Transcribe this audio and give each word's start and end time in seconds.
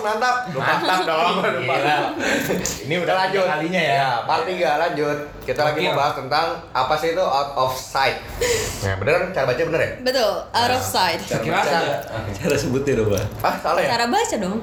mantap. 0.00 0.36
Lu 0.50 0.58
mantap 0.58 1.00
dong. 1.10 1.34
Gila. 1.40 1.98
Ini 2.84 2.94
udah 2.98 3.14
lanjut 3.16 3.44
tiga 3.44 3.52
kalinya 3.54 3.80
ya. 3.80 3.94
Ya, 3.94 4.10
part 4.24 4.42
3 4.44 4.56
lanjut. 4.78 5.18
Kita 5.42 5.60
lagi 5.64 5.78
Oke. 5.80 5.86
mau 5.88 5.96
bahas 5.96 6.14
tentang 6.14 6.46
apa 6.70 6.94
sih 6.94 7.08
itu 7.12 7.24
out 7.24 7.50
of 7.56 7.72
sight. 7.72 8.20
Nah, 8.78 8.94
bener 8.96 9.12
kan 9.16 9.28
cara 9.32 9.44
baca 9.48 9.62
bener 9.64 9.80
ya? 9.80 9.90
Betul, 10.04 10.32
out 10.44 10.72
of 10.72 10.82
sight. 10.82 11.20
Kira 11.24 11.58
ada 11.58 11.80
Cara 12.30 12.54
sebutnya 12.54 12.92
dong, 12.94 13.08
Pak. 13.10 13.24
Ah, 13.40 13.54
salah 13.56 13.80
ya? 13.80 13.88
Cara 13.90 14.04
baca 14.06 14.36
dong. 14.36 14.60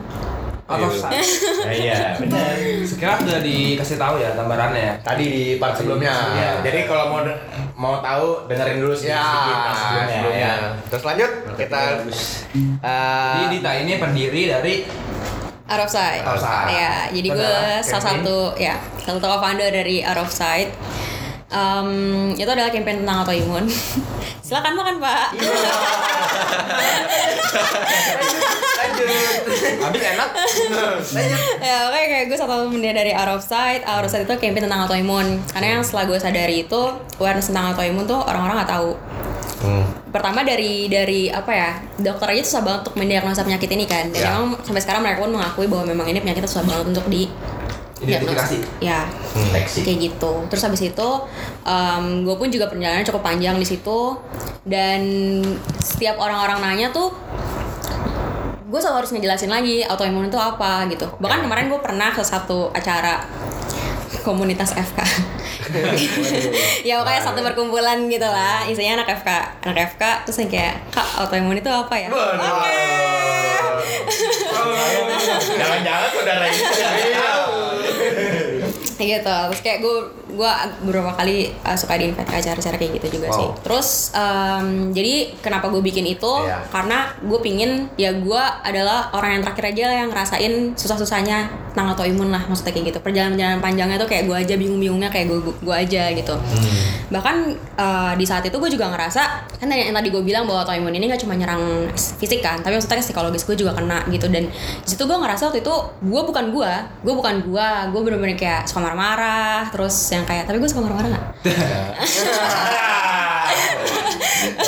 Out 0.65 0.81
of 0.81 0.93
sight. 0.93 1.21
Nah, 1.61 1.69
iya, 1.69 2.17
benar. 2.17 2.57
Sekira 2.81 3.17
sudah 3.17 3.39
dikasih 3.39 3.97
tahu 3.97 4.17
ya 4.17 4.33
gambarannya. 4.33 4.97
Tadi 5.01 5.25
di 5.25 5.43
part 5.57 5.73
sebelumnya. 5.73 6.13
Iya. 6.33 6.51
Jadi 6.61 6.79
kalau 6.85 7.05
mau 7.09 7.21
mau 7.75 7.95
tahu 7.99 8.47
dengerin 8.47 8.79
dulu 8.79 8.95
sih 8.95 9.09
Ya, 9.09 9.21
sedikit 9.21 9.57
pas 9.61 9.75
sebelumnya. 9.75 10.09
sebelumnya. 10.09 10.41
ya. 10.41 10.53
Terus 10.87 11.03
lanjut 11.03 11.31
kita 11.53 11.81
eh, 12.81 13.33
Jadi 13.35 13.45
Dita 13.53 13.71
ini 13.75 13.93
pendiri 13.95 14.41
dari 14.47 14.75
Out 15.65 15.81
of 15.81 15.89
sight. 15.89 16.21
Out 16.21 16.37
of 16.37 16.41
sight. 16.41 16.67
Ya, 16.71 16.93
jadi 17.09 17.27
gue 17.27 17.55
salah 17.81 18.03
satu 18.03 18.37
ya 18.55 18.77
salah 19.01 19.17
satu 19.17 19.37
founder 19.37 19.69
dari 19.69 20.01
Out 20.01 20.19
of 20.19 20.29
sight. 20.29 20.69
Em, 21.45 21.89
itu 22.33 22.45
adalah 22.45 22.69
campaign 22.69 23.01
tentang 23.01 23.21
autoimun. 23.21 23.65
Silakan 24.45 24.73
makan 24.75 24.95
pak. 24.97 25.27
lanjut. 26.69 27.33
ya 31.59 31.77
oke 31.85 31.99
kayak 32.01 32.25
gue 32.25 32.37
satu 32.37 32.67
pendiri 32.67 32.93
dari 32.93 33.11
Out 33.11 33.31
of 33.31 33.41
Sight 33.41 33.81
Out 33.83 34.01
of 34.01 34.09
Sight 34.09 34.23
itu 34.23 34.33
campaign 34.33 34.63
tentang 34.63 34.83
autoimun 34.83 35.25
karena 35.47 35.67
yang 35.71 35.81
setelah 35.81 36.05
gue 36.05 36.17
sadari 36.17 36.55
itu 36.61 36.81
awareness 37.15 37.47
tentang 37.47 37.71
autoimun 37.71 38.03
tuh 38.03 38.19
orang-orang 38.19 38.59
nggak 38.59 38.71
tahu 38.71 38.91
Hmm. 39.55 39.81
pertama 40.11 40.43
dari 40.43 40.85
dari 40.85 41.25
apa 41.25 41.49
ya 41.49 41.71
dokter 41.97 42.27
aja 42.29 42.43
susah 42.43 42.61
banget 42.61 42.79
untuk 42.85 42.95
mendiagnosa 42.97 43.41
penyakit 43.41 43.65
ini 43.67 43.87
kan 43.87 44.05
dan 44.09 44.21
Ya. 44.21 44.29
memang 44.35 44.61
sampai 44.61 44.77
sekarang 44.77 45.01
mereka 45.01 45.25
pun 45.25 45.31
mengakui 45.31 45.65
bahwa 45.65 45.87
memang 45.87 46.05
ini 46.05 46.19
penyakit 46.19 46.45
susah 46.45 46.61
banget 46.61 46.85
untuk 46.87 47.07
di 47.07 47.25
Identifikasi. 47.97 48.59
ya 48.77 49.07
Deteksi. 49.33 49.81
kayak 49.81 49.97
gitu 50.03 50.31
terus 50.45 50.61
habis 50.61 50.83
itu 50.83 51.09
gue 52.21 52.35
pun 52.35 52.47
juga 52.47 52.67
perjalanan 52.67 53.01
cukup 53.01 53.23
panjang 53.23 53.55
di 53.55 53.65
situ 53.65 54.19
dan 54.61 55.01
setiap 55.79 56.19
orang-orang 56.19 56.59
nanya 56.61 56.87
tuh 56.91 57.09
gue 58.65 58.79
selalu 58.81 59.05
harus 59.05 59.11
ngejelasin 59.13 59.51
lagi 59.53 59.85
autoimun 59.85 60.25
itu 60.25 60.39
apa 60.41 60.89
gitu. 60.89 61.05
Bahkan 61.21 61.45
kemarin 61.45 61.69
gue 61.69 61.77
pernah 61.77 62.09
ke 62.09 62.25
satu 62.25 62.73
acara 62.73 63.21
komunitas 64.25 64.73
FK 64.73 65.05
ya 66.87 66.97
pokoknya 66.97 67.21
satu 67.21 67.45
perkumpulan 67.45 68.09
gitu 68.09 68.25
lah. 68.25 68.65
Isinya 68.65 69.01
anak 69.01 69.21
FK 69.21 69.29
anak 69.69 69.77
FK 69.93 70.03
terus 70.25 70.37
yang 70.41 70.49
kayak 70.49 70.75
kak 70.89 71.05
autoimun 71.21 71.61
itu 71.61 71.69
apa 71.69 71.93
ya? 71.93 72.09
Oke. 72.09 72.81
Jangan-jangan 75.61 76.09
saudara 76.09 76.45
tahu. 77.21 77.53
gitu 79.15 79.35
terus 79.51 79.61
kayak 79.61 79.79
gue 79.79 79.95
gue 80.25 80.51
beberapa 80.83 81.11
kali 81.13 81.51
uh, 81.63 81.75
suka 81.75 81.95
di 81.95 82.11
invite 82.11 82.27
ke 82.27 82.35
acara-acara 82.35 82.75
kayak 82.75 82.93
gitu 82.99 83.07
juga 83.15 83.27
Wow. 83.31 83.37
sih 83.37 83.49
terus 83.63 83.87
em, 84.11 84.67
jadi 84.91 85.13
kenapa 85.39 85.67
gue 85.67 85.81
bikin 85.81 86.05
itu? 86.05 86.27
Iya. 86.27 86.61
karena 86.69 87.09
gue 87.19 87.39
pingin 87.39 87.87
ya 87.95 88.11
gue 88.11 88.43
adalah 88.61 89.09
orang 89.11 89.39
yang 89.39 89.41
terakhir 89.43 89.65
aja 89.71 89.85
yang 90.03 90.07
ngerasain 90.09 90.53
susah-susahnya 90.75 91.47
tentang 91.71 91.91
autoimun 91.91 92.31
lah 92.31 92.39
maksudnya 92.47 92.71
kayak 92.71 92.95
gitu. 92.95 92.99
Perjalanan-perjalanan 93.03 93.59
panjangnya 93.59 93.97
tuh 93.99 94.07
kayak 94.07 94.23
gue 94.31 94.37
aja 94.37 94.55
bingung-bingungnya 94.55 95.11
kayak 95.11 95.27
gue 95.27 95.39
gue 95.59 95.75
aja 95.75 96.07
gitu. 96.15 96.35
Bahkan 97.11 97.35
uh, 97.75 98.13
di 98.15 98.23
saat 98.23 98.47
itu 98.47 98.55
gue 98.55 98.69
juga 98.71 98.87
ngerasa 98.89 99.21
kan 99.59 99.67
yang, 99.67 99.91
yang 99.91 99.95
tadi 99.95 100.07
gue 100.07 100.23
bilang 100.23 100.47
bahwa 100.47 100.63
autoimun 100.63 100.95
ini 100.95 101.11
gak 101.11 101.19
cuma 101.21 101.35
nyerang 101.35 101.91
fisik 101.93 102.39
kan 102.39 102.63
tapi 102.63 102.79
maksudnya 102.79 103.03
psikologis 103.03 103.43
gue 103.43 103.55
juga 103.59 103.75
kena 103.75 104.07
gitu. 104.07 104.31
Dan 104.31 104.47
di 104.47 104.87
situ 104.87 105.03
gue 105.03 105.17
ngerasa 105.17 105.51
waktu 105.51 105.59
itu 105.59 105.75
gue 105.99 106.21
bukan 106.23 106.45
gue 106.55 106.71
gue 107.03 107.13
bukan 107.13 107.35
gue 107.43 107.67
gue 107.91 108.01
bener-bener 108.07 108.37
kayak 108.39 108.63
suka 108.65 108.84
marah-marah 108.85 109.73
terus 109.73 109.97
yang 110.13 110.29
kayak 110.29 110.45
tapi 110.45 110.61
gue 110.61 110.69
suka 110.69 110.85
marah-marah 110.85 111.09
nggak 111.09 111.25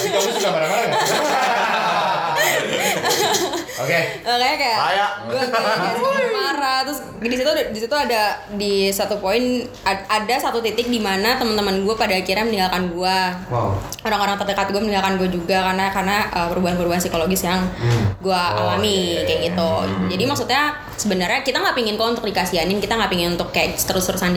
kamu 0.10 0.30
suka 0.34 0.50
marah-marah 0.50 0.86
nggak? 0.90 1.02
Oke. 3.78 3.94
Kayak 4.26 4.58
Kayak. 4.58 4.78
gue 5.30 6.10
kayak, 6.10 6.34
marah 6.34 6.82
terus 6.82 6.98
di 7.28 7.36
situ 7.36 7.48
di 7.72 7.80
situ 7.80 7.92
ada 7.92 8.22
di 8.54 8.74
satu 8.90 9.18
poin 9.18 9.40
ad- 9.84 10.06
ada 10.08 10.36
satu 10.38 10.60
titik 10.60 10.88
di 10.88 10.98
mana 10.98 11.36
teman-teman 11.36 11.84
gue 11.84 11.94
pada 11.94 12.14
akhirnya 12.14 12.44
meninggalkan 12.44 12.90
gue 12.90 13.18
Wow. 13.48 13.80
orang-orang 14.04 14.36
terdekat 14.36 14.68
gue 14.70 14.82
meninggalkan 14.82 15.16
gue 15.16 15.30
juga 15.30 15.72
karena 15.72 15.88
karena 15.90 16.18
uh, 16.32 16.48
perubahan-perubahan 16.48 17.00
psikologis 17.00 17.44
yang 17.44 17.64
gue 18.18 18.34
alami 18.34 19.24
kayak 19.24 19.52
gitu. 19.52 19.72
Jadi 20.10 20.24
maksudnya 20.24 20.62
sebenarnya 20.98 21.44
kita 21.44 21.62
nggak 21.62 21.76
pingin 21.76 21.96
kok 21.96 22.18
untuk 22.18 22.26
dikasihanin 22.26 22.80
kita 22.80 22.98
nggak 22.98 23.12
pingin 23.12 23.30
untuk 23.36 23.52
kayak 23.52 23.78
terus-terusan 23.78 24.34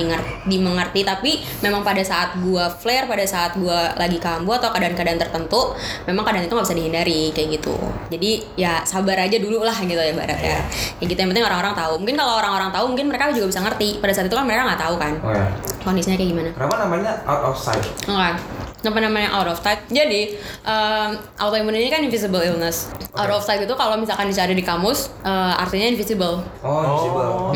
dimengerti. 0.47 1.01
Tapi 1.03 1.33
memang 1.61 1.83
pada 1.83 2.03
saat 2.03 2.37
gue 2.39 2.65
flare 2.79 3.07
pada 3.07 3.25
saat 3.25 3.57
gue 3.57 3.81
lagi 3.97 4.19
kambuh 4.19 4.59
atau 4.59 4.71
keadaan-keadaan 4.71 5.19
tertentu 5.19 5.75
memang 6.05 6.23
keadaan 6.23 6.47
itu 6.47 6.55
nggak 6.55 6.67
bisa 6.67 6.77
dihindari 6.77 7.23
kayak 7.33 7.49
gitu. 7.61 7.75
Jadi 8.11 8.31
ya 8.55 8.83
sabar 8.85 9.17
aja 9.19 9.37
dulu 9.39 9.63
lah 9.63 9.75
gitu 9.77 9.99
ya 9.99 10.13
barat 10.15 10.39
ya 10.39 10.59
kayak 10.99 11.09
gitu 11.09 11.19
yang 11.19 11.31
penting 11.35 11.47
orang-orang 11.47 11.75
tahu. 11.75 11.93
Mungkin 12.01 12.17
kalau 12.19 12.35
orang-orang 12.39 12.71
tahu 12.71 12.80
mungkin 12.87 13.09
mereka 13.09 13.29
juga 13.31 13.49
bisa 13.49 13.61
ngerti 13.61 13.99
pada 13.99 14.13
saat 14.13 14.27
itu 14.27 14.35
kan 14.35 14.45
mereka 14.45 14.63
nggak 14.65 14.81
tahu 14.81 14.95
kan 14.97 15.13
Oh 15.21 15.33
ya. 15.33 15.47
kondisinya 15.83 16.15
kayak 16.15 16.31
gimana 16.31 16.49
Kenapa 16.53 16.75
namanya 16.79 17.13
out 17.25 17.43
of 17.45 17.57
sight? 17.57 17.83
Oke. 18.05 18.70
Apa 18.81 18.97
namanya 18.97 19.29
out 19.31 19.45
of 19.47 19.59
sight? 19.59 19.85
Jadi 19.87 20.35
um, 20.63 21.11
autoimun 21.37 21.73
ini 21.73 21.89
kan 21.89 22.01
invisible 22.01 22.41
illness. 22.41 22.89
Out 23.13 23.29
of 23.29 23.43
sight 23.43 23.61
itu 23.61 23.75
kalau 23.75 23.95
misalkan 23.95 24.27
dicari 24.27 24.53
di 24.53 24.63
kamus 24.63 25.13
uh, 25.21 25.53
artinya 25.55 25.85
invisible. 25.87 26.41
Oh, 26.61 26.81
invisible. 26.81 27.53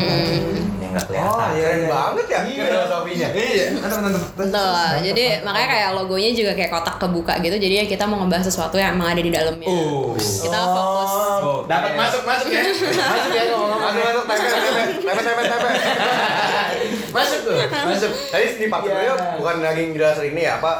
Yang 0.77 0.91
nggak 0.91 1.05
kelihatan. 1.09 1.33
Oh, 1.33 1.49
iya, 1.51 1.65
Keren 1.65 1.75
iya. 1.75 1.89
banget 1.89 2.25
ya 2.25 2.39
Iya. 2.45 2.63
filosofinya. 2.63 3.27
Iya. 3.33 3.65
Betul. 4.37 4.85
Jadi 5.03 5.23
makanya 5.41 5.67
kayak 5.67 5.89
logonya 5.91 6.29
juga 6.31 6.51
kayak 6.53 6.71
kotak 6.71 6.95
kebuka 6.97 7.33
gitu. 7.41 7.57
Jadi 7.57 7.73
ya 7.73 7.85
kita 7.85 8.03
mau 8.05 8.21
ngebahas 8.21 8.45
sesuatu 8.45 8.77
yang 8.77 8.93
emang 8.93 9.11
ada 9.11 9.19
di 9.19 9.31
dalamnya. 9.33 9.65
Oh. 9.65 10.13
Kita 10.13 10.59
fokus. 10.61 11.11
Oh, 11.41 11.59
Dapat 11.65 11.91
masuk 11.97 12.21
masuk 12.21 12.47
ya. 12.47 12.61
Masuk 12.69 13.31
ya 13.33 13.43
ngomong 13.49 13.81
masuk 13.81 14.01
masuk 14.23 14.45
tempe 14.45 14.69
tempe 14.69 15.21
tempe 15.25 15.41
tempe 15.41 15.43
tempe. 15.49 15.69
Masuk 17.11 17.39
tuh. 17.43 17.55
Masuk. 17.65 18.11
Tadi 18.29 18.45
di 18.55 18.67
part 18.67 18.81
sebelumnya 18.83 19.13
bukan 19.35 19.55
lagi 19.59 19.81
ngejelasin 19.89 20.25
ini 20.31 20.41
ya 20.43 20.59
apa 20.59 20.71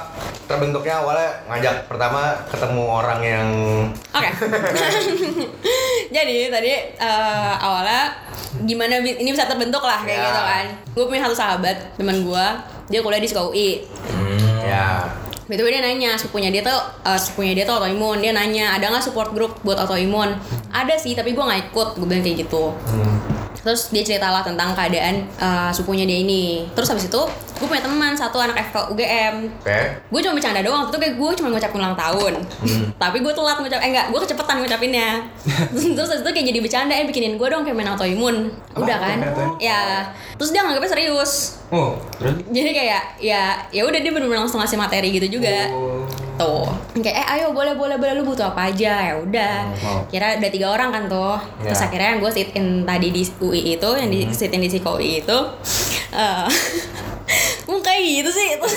terbentuknya 0.45 0.95
awalnya 0.97 1.29
ngajak 1.47 1.85
pertama 1.85 2.21
ketemu 2.47 2.83
orang 2.85 3.19
yang 3.19 3.47
Oke. 4.11 4.29
Jadi 6.15 6.47
tadi 6.47 6.71
eh, 6.95 7.53
awalnya 7.57 8.13
gimana 8.61 9.01
ini 9.01 9.29
bisa 9.29 9.45
terbentuk 9.45 9.81
lah 9.81 9.99
kayak 9.99 10.15
Ya. 10.15 10.25
gitu 10.25 10.41
kan. 10.41 10.65
Gue 10.93 11.05
punya 11.05 11.21
satu 11.21 11.35
sahabat 11.35 11.75
teman 11.95 12.21
gue, 12.21 12.45
dia 12.87 12.99
kuliah 13.01 13.19
di 13.19 13.27
sekolah 13.27 13.49
UI. 13.49 13.83
ya 14.61 15.03
Itu 15.45 15.61
dia 15.61 15.77
nanya, 15.77 16.17
sepupunya 16.17 16.49
dia 16.49 16.61
tuh, 16.61 16.73
eh, 17.03 17.19
sepupunya 17.19 17.53
dia 17.53 17.65
tuh 17.65 17.77
autoimun. 17.77 18.17
Dia 18.17 18.31
nanya, 18.31 18.73
ada 18.73 18.89
nggak 18.89 19.03
support 19.03 19.29
group 19.29 19.61
buat 19.61 19.77
autoimun? 19.77 20.33
Ada 20.71 20.95
sih, 20.95 21.13
tapi 21.13 21.31
gue 21.31 21.43
nggak 21.43 21.69
ikut. 21.69 21.87
Gue 21.95 22.05
bilang 22.05 22.23
kayak 22.23 22.37
gitu. 22.41 22.73
Terus 23.65 23.89
dia 23.89 24.03
ceritalah 24.05 24.45
tentang 24.45 24.77
keadaan 24.77 25.25
eh, 25.25 25.69
sepupunya 25.73 26.05
dia 26.05 26.21
ini. 26.21 26.69
Terus 26.77 26.93
habis 26.93 27.09
itu, 27.09 27.21
gue 27.57 27.65
punya 27.65 27.81
teman 27.81 28.13
satu 28.13 28.37
anak 28.37 28.69
FK 28.69 28.93
UGM. 28.93 29.35
oke 29.49 29.79
Gue 30.13 30.19
cuma 30.21 30.37
bercanda 30.37 30.61
doang, 30.61 30.85
waktu 30.85 30.93
itu 30.93 30.99
kayak 31.01 31.15
gue 31.17 31.29
cuma 31.41 31.47
ngucapin 31.49 31.79
ulang 31.81 31.97
tahun. 31.97 32.33
Tapi 33.03 33.17
gue 33.25 33.33
telat 33.33 33.57
ngucap, 33.57 33.81
eh 33.81 33.89
enggak, 33.89 34.05
gue 34.13 34.19
kecepatan 34.21 34.55
ngucapinnya. 34.61 35.09
terus 35.97 36.09
habis 36.13 36.21
itu 36.21 36.29
kayak 36.29 36.47
jadi 36.53 36.59
bercanda, 36.61 36.93
eh 36.93 37.09
bikinin 37.09 37.41
gue 37.41 37.47
dong 37.49 37.65
kayak 37.65 37.73
main 37.73 37.89
autoimun. 37.89 38.53
Udah 38.77 38.97
kan? 39.01 39.17
Ya. 39.57 40.13
Terus 40.37 40.53
dia 40.53 40.61
nganggapnya 40.61 40.91
serius. 40.93 41.57
Oh, 41.73 41.97
terus? 42.21 42.45
Jadi 42.53 42.69
kayak 42.69 43.17
ya 43.17 43.65
ya 43.73 43.81
udah 43.81 43.97
dia 43.97 44.13
benar-benar 44.13 44.45
langsung 44.45 44.61
ngasih 44.61 44.77
materi 44.77 45.09
gitu 45.09 45.41
juga. 45.41 45.73
Oh. 45.73 46.05
Tuh. 46.35 46.67
Kayak 46.99 47.15
eh 47.15 47.27
ayo 47.39 47.55
boleh 47.55 47.73
boleh 47.73 47.95
boleh 47.95 48.13
lu 48.13 48.23
butuh 48.23 48.51
apa 48.51 48.67
aja 48.67 48.93
ya 49.11 49.13
udah. 49.15 49.55
Wow. 49.79 49.99
Kira 50.07 50.35
udah 50.35 50.51
tiga 50.51 50.67
orang 50.69 50.89
kan 50.91 51.03
tuh. 51.07 51.39
Terus 51.63 51.79
Ya. 51.79 51.85
akhirnya 51.87 52.09
yang 52.15 52.19
gue 52.19 52.31
sit 52.31 52.49
in 52.53 52.83
tadi 52.83 53.07
di 53.09 53.23
UI 53.39 53.75
itu 53.75 53.89
yang 53.95 54.09
di 54.11 54.19
sit 54.29 54.51
in 54.51 54.59
di 54.59 54.67
Siko 54.67 54.99
UI 54.99 55.23
itu 55.23 55.37
Mau 57.67 57.81
kayak 57.81 58.01
gitu 58.21 58.29
sih 58.29 58.47
Terus 58.61 58.73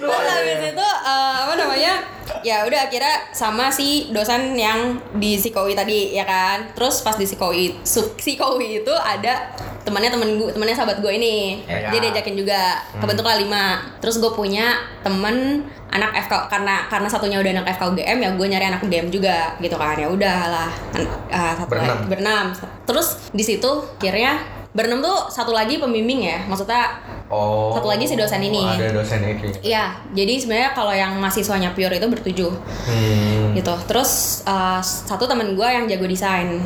Terus 0.00 0.24
habis 0.26 0.60
itu 0.64 0.86
eh, 1.04 1.34
Apa 1.44 1.54
namanya 1.54 1.92
Ya 2.40 2.64
udah 2.64 2.88
akhirnya 2.88 3.28
sama 3.36 3.68
si 3.68 4.08
dosen 4.10 4.56
yang 4.56 4.96
di 5.12 5.36
Sikowi 5.36 5.76
tadi 5.76 6.16
ya 6.16 6.24
kan 6.24 6.72
Terus 6.72 7.04
pas 7.04 7.12
di 7.14 7.28
Sikowi 7.28 8.80
itu 8.80 8.94
ada 8.96 9.52
temannya 9.80 10.10
temen 10.10 10.28
gue 10.36 10.48
temannya 10.50 10.74
sahabat 10.74 10.98
gue 10.98 11.08
ini 11.10 11.64
Ya. 11.64 11.88
dia 11.88 12.00
diajakin 12.02 12.34
juga 12.34 12.60
kebentuklah 12.94 13.36
lima 13.36 13.80
terus 13.98 14.16
gue 14.16 14.28
punya 14.28 14.74
temen 15.00 15.64
anak 15.88 16.12
FK 16.20 16.46
karena 16.46 16.84
karena 16.86 17.08
satunya 17.08 17.36
udah 17.36 17.50
anak 17.52 17.66
FK 17.72 17.82
UGM 17.90 18.18
ya 18.18 18.30
gue 18.30 18.46
nyari 18.46 18.66
anak 18.66 18.80
UGM 18.80 19.08
juga 19.08 19.56
gitu 19.56 19.74
kan 19.74 19.96
ya 19.96 20.06
udahlah 20.06 20.68
An- 20.92 21.10
ah, 21.28 21.52
satu 21.54 21.70
Berenam. 21.70 21.96
lagi- 21.96 22.08
berenam 22.08 22.46
terus 22.84 23.08
di 23.30 23.40
situ 23.40 23.70
akhirnya 23.96 24.38
berenam 24.70 25.00
tuh 25.00 25.26
satu 25.26 25.50
lagi 25.50 25.76
pembimbing 25.76 26.24
ya 26.24 26.38
maksudnya 26.44 27.00
Oh. 27.30 27.70
Satu 27.70 27.86
lagi 27.86 28.02
si 28.02 28.18
dosen 28.18 28.42
ini. 28.42 28.58
Ada 28.58 28.90
dosen 28.90 29.22
ini. 29.22 29.54
Iya, 29.62 29.94
jadi 30.10 30.34
sebenarnya 30.34 30.74
kalau 30.74 30.90
yang 30.90 31.14
mahasiswanya 31.14 31.70
pure 31.70 31.94
itu 31.94 32.02
bertujuh 32.02 32.50
Hmm. 32.90 33.54
gitu. 33.54 33.70
Terus 33.86 34.42
uh, 34.42 34.82
satu 34.82 35.30
temen 35.30 35.54
gue 35.54 35.62
yang 35.62 35.86
jago 35.86 36.10
desain, 36.10 36.58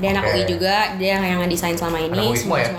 dia 0.00 0.16
anak 0.16 0.24
Oke. 0.24 0.32
UI 0.32 0.44
juga, 0.48 0.76
dia 0.96 1.20
yang 1.20 1.24
yang 1.28 1.38
ngedesain 1.44 1.76
selama 1.76 2.00
ini. 2.00 2.16
Anak 2.16 2.32
UI 2.32 2.38
semua 2.40 2.58
ya? 2.58 2.68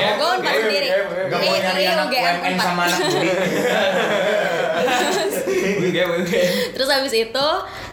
Iya, 0.00 0.10
gue 0.16 0.28
unpad 0.40 0.54
sendiri. 0.64 0.88
Gak 1.28 1.38
mau 1.38 1.52
Ini- 1.52 1.60
nyari 1.60 1.84
anak 1.84 2.06
UMN 2.08 2.54
sama 2.56 2.82
anak. 2.88 2.98
Terus 6.74 6.88
habis 6.88 7.12
itu 7.12 7.46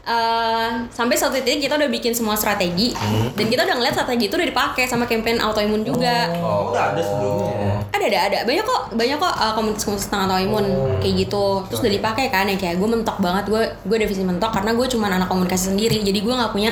eh, 0.07 0.69
sampai 0.88 1.15
suatu 1.19 1.36
titik 1.36 1.68
kita 1.68 1.75
udah 1.75 1.89
bikin 1.92 2.13
semua 2.15 2.39
strategi 2.39 2.95
dan 3.36 3.45
kita 3.50 3.68
udah 3.68 3.75
ngeliat 3.75 3.94
strategi 3.98 4.31
itu 4.31 4.36
udah 4.39 4.48
dipakai 4.48 4.88
sama 4.88 5.04
campaign 5.04 5.44
autoimun 5.44 5.83
juga. 5.83 6.31
Oh. 6.39 6.71
Udah 6.71 6.95
ada 6.95 7.01
sebelumnya. 7.04 7.76
Ada 7.97 8.05
ada 8.05 8.19
ada 8.29 8.38
banyak 8.45 8.61
kok 8.61 8.81
banyak 8.94 9.17
kok 9.17 9.33
uh, 9.33 9.53
komunitas-komunitas 9.57 10.05
tentang 10.05 10.21
autoimun 10.29 10.65
kayak 11.01 11.13
gitu. 11.25 11.45
Terus 11.65 11.79
udah 11.81 11.94
dipakai 11.97 12.25
kan 12.29 12.45
ya 12.45 12.53
kayak 12.53 12.77
gue 12.77 12.88
mentok 12.88 13.17
banget 13.17 13.49
gue 13.49 13.63
gue 13.83 13.97
divisi 13.97 14.21
mentok 14.21 14.53
karena 14.53 14.77
gue 14.77 14.85
cuma 14.88 15.09
anak 15.09 15.25
komunikasi 15.25 15.73
sendiri 15.73 16.05
jadi 16.05 16.19
gue 16.21 16.33
nggak 16.33 16.53
punya 16.53 16.71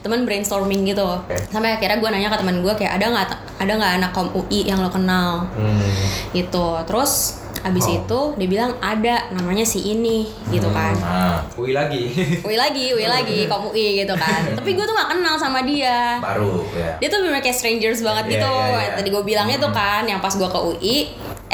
teman 0.00 0.22
brainstorming 0.22 0.86
gitu. 0.86 1.04
Sampai 1.50 1.74
akhirnya 1.74 1.98
gue 1.98 2.08
nanya 2.08 2.30
ke 2.30 2.38
teman 2.38 2.62
gue 2.62 2.72
kayak 2.78 3.02
ada 3.02 3.06
nggak 3.10 3.26
ada 3.58 3.72
nggak 3.74 3.92
anak 3.98 4.10
kom 4.14 4.30
UI 4.30 4.70
yang 4.70 4.78
lo 4.78 4.88
kenal 4.88 5.50
Hmm. 5.58 5.90
gitu. 6.30 6.78
Terus 6.86 7.42
abis 7.64 7.86
itu 7.90 8.20
dia 8.36 8.44
bilang 8.46 8.76
ada 8.78 9.32
namanya 9.32 9.64
si 9.64 9.80
ini 9.82 10.28
gitu 10.52 10.68
kan. 10.68 10.92
Nah, 10.94 11.40
Ui 11.56 11.72
lagi. 11.72 12.12
UI 12.46 12.54
lagi, 12.54 12.92
UI 12.92 13.08
lagi, 13.08 13.48
kom 13.48 13.72
UI 13.72 14.04
gitu 14.04 14.12
kan. 14.14 14.44
Tapi 14.58 14.70
gue 14.70 14.84
tuh 14.84 14.92
gak 14.92 15.10
kenal 15.10 15.34
sama 15.34 15.64
dia. 15.64 16.20
baru 16.20 16.60
ya. 16.70 17.00
Dia 17.00 17.08
tuh 17.08 17.24
bener 17.24 17.40
kayak 17.40 17.56
strangers 17.56 18.04
banget 18.04 18.24
Iya, 18.28 18.32
gitu. 18.36 18.52
iya, 18.52 18.78
iya. 18.84 18.88
Tadi 18.94 19.08
gue 19.08 19.22
bilangnya 19.24 19.56
tuh 19.56 19.72
kan, 19.72 20.04
yang 20.04 20.20
pas 20.20 20.30
gue 20.30 20.44
ke 20.44 20.60
UI, 20.60 20.96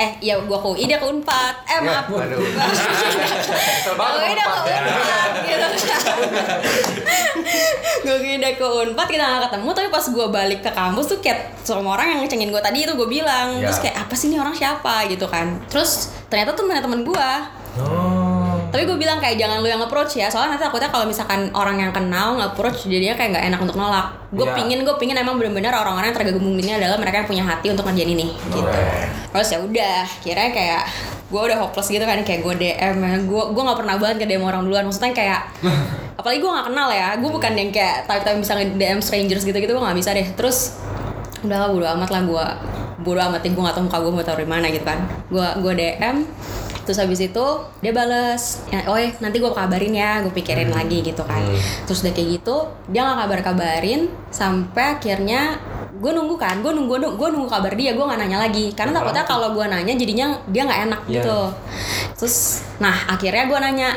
eh 0.00 0.10
ya 0.22 0.34
gue 0.38 0.54
ke 0.54 0.66
UI 0.66 0.84
dia 0.84 0.96
ke 0.96 1.04
Unpad. 1.04 1.54
Eh 1.62 1.76
Ya, 1.76 1.80
maaf. 1.82 2.08
Gua- 2.10 2.24
Gue 4.16 4.30
udah 4.30 4.46
ke 4.46 4.58
Unpad 4.64 4.66
ya. 4.66 4.80
Gitu 5.42 5.66
Gue 8.00 8.16
udah 8.34 8.52
ke 8.52 8.66
Unpad 8.82 9.06
kita 9.06 9.20
gak 9.20 9.42
ketemu 9.46 9.68
Tapi 9.70 9.88
pas 9.88 10.04
gue 10.06 10.26
balik 10.30 10.60
ke 10.60 10.70
kampus 10.70 11.06
tuh 11.06 11.18
kayak 11.18 11.38
Semua 11.60 11.94
orang 11.94 12.06
yang 12.08 12.20
ngecengin 12.22 12.48
gue 12.48 12.58
tadi 12.58 12.78
itu 12.80 12.92
gue 12.92 13.08
bilang 13.10 13.52
Ya. 13.52 13.66
Terus 13.66 13.78
kayak 13.80 13.96
apa 13.98 14.14
sih 14.14 14.28
ini 14.28 14.36
orang 14.36 14.52
siapa 14.52 15.04
gitu 15.06 15.26
kan 15.26 15.60
Terus 15.66 16.08
ternyata 16.26 16.52
tuh 16.52 16.64
temen-temen 16.64 17.02
gue 17.02 17.18
Oh. 17.20 17.59
Tapi 18.70 18.86
gue 18.86 18.94
bilang 18.94 19.18
kayak 19.18 19.34
jangan 19.34 19.58
lu 19.58 19.66
yang 19.66 19.82
approach 19.82 20.14
ya. 20.14 20.30
Soalnya 20.30 20.54
nanti 20.54 20.64
takutnya 20.70 20.88
kalau 20.88 21.02
misalkan 21.04 21.50
orang 21.52 21.82
yang 21.82 21.90
kenal 21.90 22.38
nge-approach 22.38 22.86
jadinya 22.86 23.18
kayak 23.18 23.34
nggak 23.34 23.44
enak 23.50 23.60
untuk 23.60 23.76
nolak. 23.76 24.14
Gue 24.30 24.46
Iya. 24.46 24.54
pingin 24.54 24.78
gue 24.86 24.94
pingin 24.94 25.18
emang 25.18 25.36
bener-bener 25.36 25.74
orang-orang 25.74 26.14
yang 26.14 26.16
tergabung 26.16 26.54
ini 26.54 26.78
adalah 26.78 26.94
mereka 26.96 27.22
yang 27.22 27.28
punya 27.28 27.44
hati 27.44 27.66
untuk 27.68 27.82
ngerjain 27.84 28.10
ini 28.14 28.30
gitu. 28.54 28.70
Terus 29.30 29.48
ya 29.50 29.58
udah 29.58 29.98
kira 30.22 30.54
kayak 30.54 30.82
gue 31.30 31.40
udah 31.40 31.58
hopeless 31.62 31.90
gitu 31.90 32.02
kan 32.06 32.22
kayak 32.22 32.40
gue 32.40 32.54
DM 32.56 32.96
ya. 33.02 33.14
Gue 33.26 33.42
gue 33.50 33.62
nggak 33.62 33.78
pernah 33.82 33.94
banget 33.98 34.16
ke 34.22 34.26
DM 34.30 34.42
orang 34.46 34.62
duluan. 34.62 34.86
Maksudnya 34.86 35.10
kayak 35.10 35.40
apalagi 36.22 36.38
gue 36.38 36.50
nggak 36.50 36.66
kenal 36.70 36.88
ya. 36.94 37.08
Gue 37.18 37.30
bukan 37.30 37.52
yang 37.58 37.70
kayak 37.74 38.06
type 38.06 38.22
type 38.22 38.38
bisa 38.38 38.54
DM 38.54 39.02
strangers 39.02 39.42
gitu 39.42 39.58
gitu 39.58 39.72
gue 39.74 39.82
nggak 39.82 39.98
bisa 39.98 40.14
deh. 40.14 40.26
Terus 40.38 40.78
udah 41.42 41.58
lah 41.58 41.68
bodo 41.74 41.86
amat 41.98 42.10
lah 42.12 42.22
gue 42.22 42.46
bodo 43.00 43.18
amat 43.18 43.40
gue 43.42 43.56
nggak 43.56 43.74
tahu 43.74 43.84
muka 43.88 43.98
gue 43.98 44.12
mau 44.12 44.22
taruh 44.22 44.42
di 44.42 44.46
mana 44.46 44.66
gitu 44.70 44.86
kan. 44.86 45.02
Gue 45.26 45.46
gue 45.58 45.72
DM 45.74 46.16
terus 46.90 46.98
habis 46.98 47.22
itu 47.22 47.46
dia 47.78 47.94
bales. 47.94 48.66
Ya, 48.74 48.82
oh 48.90 48.98
ya, 48.98 49.14
nanti 49.22 49.38
gue 49.38 49.46
kabarin 49.46 49.94
ya 49.94 50.18
gue 50.26 50.34
pikirin 50.34 50.74
lagi 50.74 51.06
gitu 51.06 51.22
kan. 51.22 51.38
Terus 51.86 52.02
udah 52.02 52.10
kayak 52.10 52.42
gitu 52.42 52.66
dia 52.90 53.06
nggak 53.06 53.18
kabar 53.22 53.40
kabarin 53.54 54.10
sampai 54.34 54.98
akhirnya 54.98 55.54
gue 55.94 56.10
nunggu 56.10 56.34
kan 56.34 56.58
gue 56.58 56.72
nunggu 56.74 56.98
gue 57.14 57.28
nunggu 57.30 57.46
kabar 57.46 57.78
dia 57.78 57.94
gue 57.94 58.02
nggak 58.02 58.18
nanya 58.26 58.42
lagi. 58.42 58.74
Karena 58.74 58.98
takutnya 58.98 59.22
kalau 59.22 59.54
gue 59.54 59.62
nanya 59.70 59.94
jadinya 59.94 60.34
dia 60.50 60.66
nggak 60.66 60.80
enak 60.90 61.00
Iya. 61.06 61.14
gitu. 61.22 61.40
Terus 62.18 62.66
nah 62.82 63.06
akhirnya 63.06 63.46
gue 63.46 63.58
nanya 63.62 63.88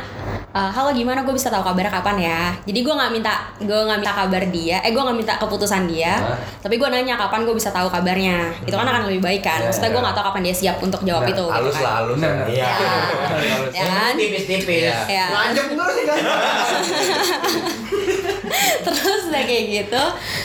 "Eh, 0.54 0.70
halo 0.70 0.94
gimana 0.94 1.20
gue 1.20 1.32
bisa 1.32 1.50
tahu 1.50 1.62
kabarnya 1.62 1.92
kapan 1.92 2.16
ya 2.20 2.40
jadi 2.62 2.78
gue 2.80 2.94
nggak 2.94 3.10
minta 3.12 3.34
gue 3.58 3.74
nggak 3.76 3.98
minta 3.98 4.14
kabar 4.14 4.40
dia 4.48 4.78
eh 4.80 4.88
gue 4.88 5.02
nggak 5.02 5.18
minta 5.18 5.34
keputusan 5.36 5.84
dia 5.86 6.14
Hah? 6.14 6.38
tapi 6.62 6.78
gue 6.78 6.86
nanya 6.86 7.18
kapan 7.18 7.42
gue 7.42 7.52
bisa 7.52 7.68
tahu 7.68 7.90
kabarnya 7.90 8.54
itu 8.62 8.70
kan 8.70 8.86
akan 8.86 9.10
lebih 9.10 9.18
baik 9.20 9.42
kan 9.42 9.58
Iya, 9.58 9.66
maksudnya 9.66 9.90
gue 9.90 9.98
iya. 9.98 10.04
nggak 10.06 10.14
tahu 10.14 10.24
kapan 10.30 10.42
dia 10.46 10.54
siap 10.54 10.78
untuk 10.78 11.02
jawab 11.02 11.20
Nah, 11.20 11.28
itu 11.28 11.42
gitu 11.42 11.50
Halus 11.50 11.74
kan. 11.74 11.82
lah, 11.82 11.94
halus. 11.98 12.16
Bener, 12.16 12.30
ya. 12.30 12.38
bener. 12.38 12.48
Iya. 12.54 12.70
ya 13.74 13.84
kan 13.90 14.14
Tipis-tipis. 14.14 14.94
ya 15.10 15.26
Lanjut 15.28 15.66
terus 15.66 15.92
sih 15.92 16.06
kan. 16.06 16.18
terus 18.86 19.22
udah 19.26 19.44
kayak 19.44 19.64
gitu 19.74 20.04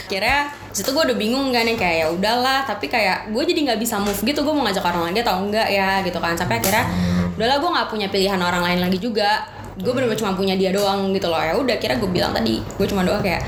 kira 0.09 0.35
situ 0.73 0.89
gue 0.89 1.03
udah 1.05 1.17
bingung 1.17 1.53
kan 1.53 1.63
yang 1.63 1.77
kayak 1.77 1.97
ya 1.99 2.07
udahlah 2.09 2.65
tapi 2.65 2.89
kayak 2.89 3.29
gue 3.29 3.43
jadi 3.45 3.61
nggak 3.69 3.81
bisa 3.85 4.01
move 4.01 4.17
gitu 4.17 4.41
gue 4.41 4.51
mau 4.51 4.65
ngajak 4.65 4.81
orang 4.81 5.13
lagi 5.13 5.21
atau 5.21 5.37
enggak 5.39 5.69
ya 5.69 6.01
gitu 6.01 6.17
kan 6.17 6.33
sampai 6.33 6.57
akhirnya 6.57 6.89
udahlah 7.37 7.57
gue 7.61 7.71
nggak 7.71 7.89
punya 7.89 8.07
pilihan 8.09 8.39
orang 8.39 8.63
lain 8.65 8.81
lagi 8.81 8.97
juga 8.97 9.45
gue 9.79 9.93
bener-bener 9.95 10.19
cuma 10.19 10.35
punya 10.35 10.55
dia 10.59 10.75
doang 10.75 11.15
gitu 11.15 11.31
loh. 11.31 11.39
Ya 11.39 11.55
udah 11.55 11.77
kira 11.79 11.97
gue 11.97 12.11
bilang 12.11 12.35
tadi 12.35 12.59
gue 12.63 12.87
cuma 12.91 13.07
doang 13.07 13.23
kayak 13.23 13.47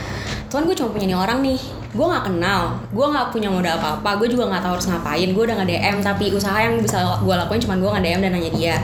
Tuhan 0.51 0.67
gue 0.67 0.75
cuma 0.79 0.91
punya 0.95 1.07
nih 1.11 1.19
orang 1.19 1.39
nih. 1.43 1.61
Gue 1.91 2.07
nggak 2.07 2.25
kenal. 2.31 2.79
Gue 2.95 3.07
nggak 3.11 3.27
punya 3.35 3.49
modal 3.51 3.75
apa 3.83 3.99
apa 3.99 4.11
gue 4.23 4.29
juga 4.31 4.47
nggak 4.47 4.63
tahu 4.63 4.73
harus 4.79 4.87
ngapain. 4.87 5.29
Gue 5.35 5.43
udah 5.47 5.57
nge 5.59 5.67
DM 5.67 5.97
tapi 6.07 6.25
usaha 6.31 6.59
yang 6.59 6.79
bisa 6.79 7.03
gue 7.19 7.35
lakuin 7.35 7.61
cuma 7.63 7.75
gue 7.79 7.91
nge 7.91 8.03
DM 8.07 8.21
dan 8.23 8.31
nanya 8.35 8.51
dia. 8.55 8.77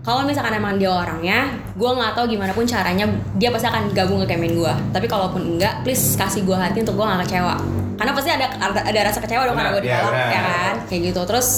Kalau 0.00 0.24
misalkan 0.24 0.56
emang 0.56 0.80
dia 0.80 0.90
orangnya 0.90 1.54
gue 1.76 1.90
nggak 1.90 2.16
tahu 2.16 2.34
gimana 2.34 2.50
pun 2.56 2.64
caranya 2.66 3.06
dia 3.36 3.52
pasti 3.52 3.68
akan 3.68 3.92
gabung 3.92 4.18
ke 4.24 4.32
kemen 4.32 4.56
gue 4.56 4.72
tapi 4.96 5.04
kalaupun 5.04 5.44
enggak 5.44 5.84
please 5.84 6.16
kasih 6.16 6.40
gue 6.42 6.56
hati 6.56 6.82
untuk 6.82 6.98
gue 6.98 7.04
gak 7.06 7.22
kecewa. 7.28 7.54
Karena 8.00 8.16
pasti 8.16 8.32
ada 8.32 8.48
ada, 8.56 9.00
rasa 9.04 9.20
kecewa 9.20 9.44
dong 9.44 9.60
karena 9.60 9.76
gue 9.76 9.82
ditolak 9.84 10.08
benar. 10.08 10.32
ya 10.32 10.40
kan? 10.40 10.74
Kayak 10.88 11.00
gitu. 11.12 11.20
Terus 11.28 11.48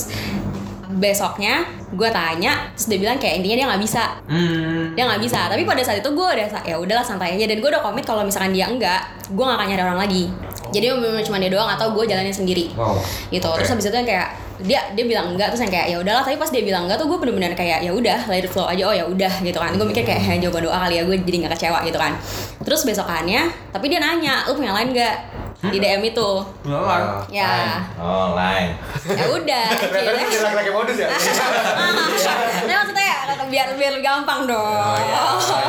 besoknya 1.03 1.67
gue 1.91 2.09
tanya 2.15 2.71
terus 2.73 2.87
dia 2.87 2.99
bilang 3.03 3.19
kayak 3.19 3.43
intinya 3.43 3.57
dia 3.59 3.67
nggak 3.75 3.83
bisa. 3.83 4.05
Hmm. 4.31 4.95
dia 4.95 5.03
nggak 5.03 5.19
bisa. 5.19 5.51
Tapi 5.51 5.67
pada 5.67 5.83
saat 5.83 5.99
itu 5.99 6.11
gue 6.15 6.23
udah 6.23 6.47
ya 6.63 6.77
udahlah 6.79 7.03
santai 7.03 7.35
aja. 7.35 7.51
Dan 7.51 7.59
gue 7.59 7.69
udah 7.69 7.83
komit 7.83 8.07
kalau 8.07 8.23
misalkan 8.23 8.55
dia 8.55 8.71
enggak 8.71 9.03
gue 9.33 9.43
gak 9.43 9.59
akan 9.59 9.67
nyari 9.67 9.83
orang 9.83 9.99
lagi. 9.99 10.25
Jadi 10.71 10.87
memang 10.95 11.25
cuma 11.27 11.37
dia 11.43 11.51
doang 11.51 11.69
atau 11.69 11.91
gue 11.91 12.05
jalanin 12.07 12.33
sendiri. 12.33 12.71
Wow. 12.79 13.03
gitu. 13.35 13.49
Terus 13.59 13.69
habis 13.75 13.85
itu 13.91 13.97
yang 13.99 14.09
kayak 14.09 14.29
dia 14.63 14.81
dia 14.95 15.05
bilang 15.05 15.35
enggak. 15.35 15.51
Terus 15.53 15.67
yang 15.67 15.73
kayak 15.75 15.87
ya 15.91 15.97
udahlah. 15.99 16.23
Tapi 16.23 16.37
pas 16.39 16.49
dia 16.49 16.63
bilang 16.63 16.87
enggak 16.87 17.03
tuh 17.03 17.11
gue 17.11 17.19
bener-bener 17.19 17.53
kayak 17.59 17.83
ya 17.83 17.91
udah 17.91 18.19
let 18.31 18.47
it 18.47 18.53
flow 18.55 18.71
aja. 18.71 18.83
Oh 18.87 18.95
ya 18.95 19.05
udah 19.05 19.43
gitu 19.43 19.59
kan. 19.59 19.75
Gue 19.75 19.87
mikir 19.91 20.07
kayak 20.07 20.23
"Ya, 20.23 20.49
jawaban 20.49 20.71
doa 20.71 20.79
kali 20.87 20.95
ya 20.97 21.03
gue 21.03 21.17
jadi 21.19 21.37
nggak 21.45 21.53
kecewa 21.59 21.83
gitu 21.83 21.99
kan. 21.99 22.15
Terus 22.63 22.87
besokannya 22.87 23.51
tapi 23.75 23.91
dia 23.91 23.99
nanya 23.99 24.47
lu 24.47 24.55
punya 24.55 24.71
lain 24.71 24.95
nggak 24.95 25.42
di 25.63 25.79
DM 25.79 26.03
itu. 26.03 26.31
Beneran. 26.67 27.23
ya. 27.31 27.79
Oh, 27.95 28.35
lain. 28.35 28.75
ya 29.07 29.25
udah 29.31 29.67
Ternyata 29.79 30.11
akhirnya. 30.11 30.27
dia 30.27 30.43
laki-laki 30.43 30.71
modus 30.75 30.97
ya. 30.99 31.09
nah 32.67 32.75
maksudnya 32.83 33.07
ya, 33.07 33.35
biar 33.47 33.69
biar 33.79 33.95
gampang 34.03 34.51
dong. 34.51 34.99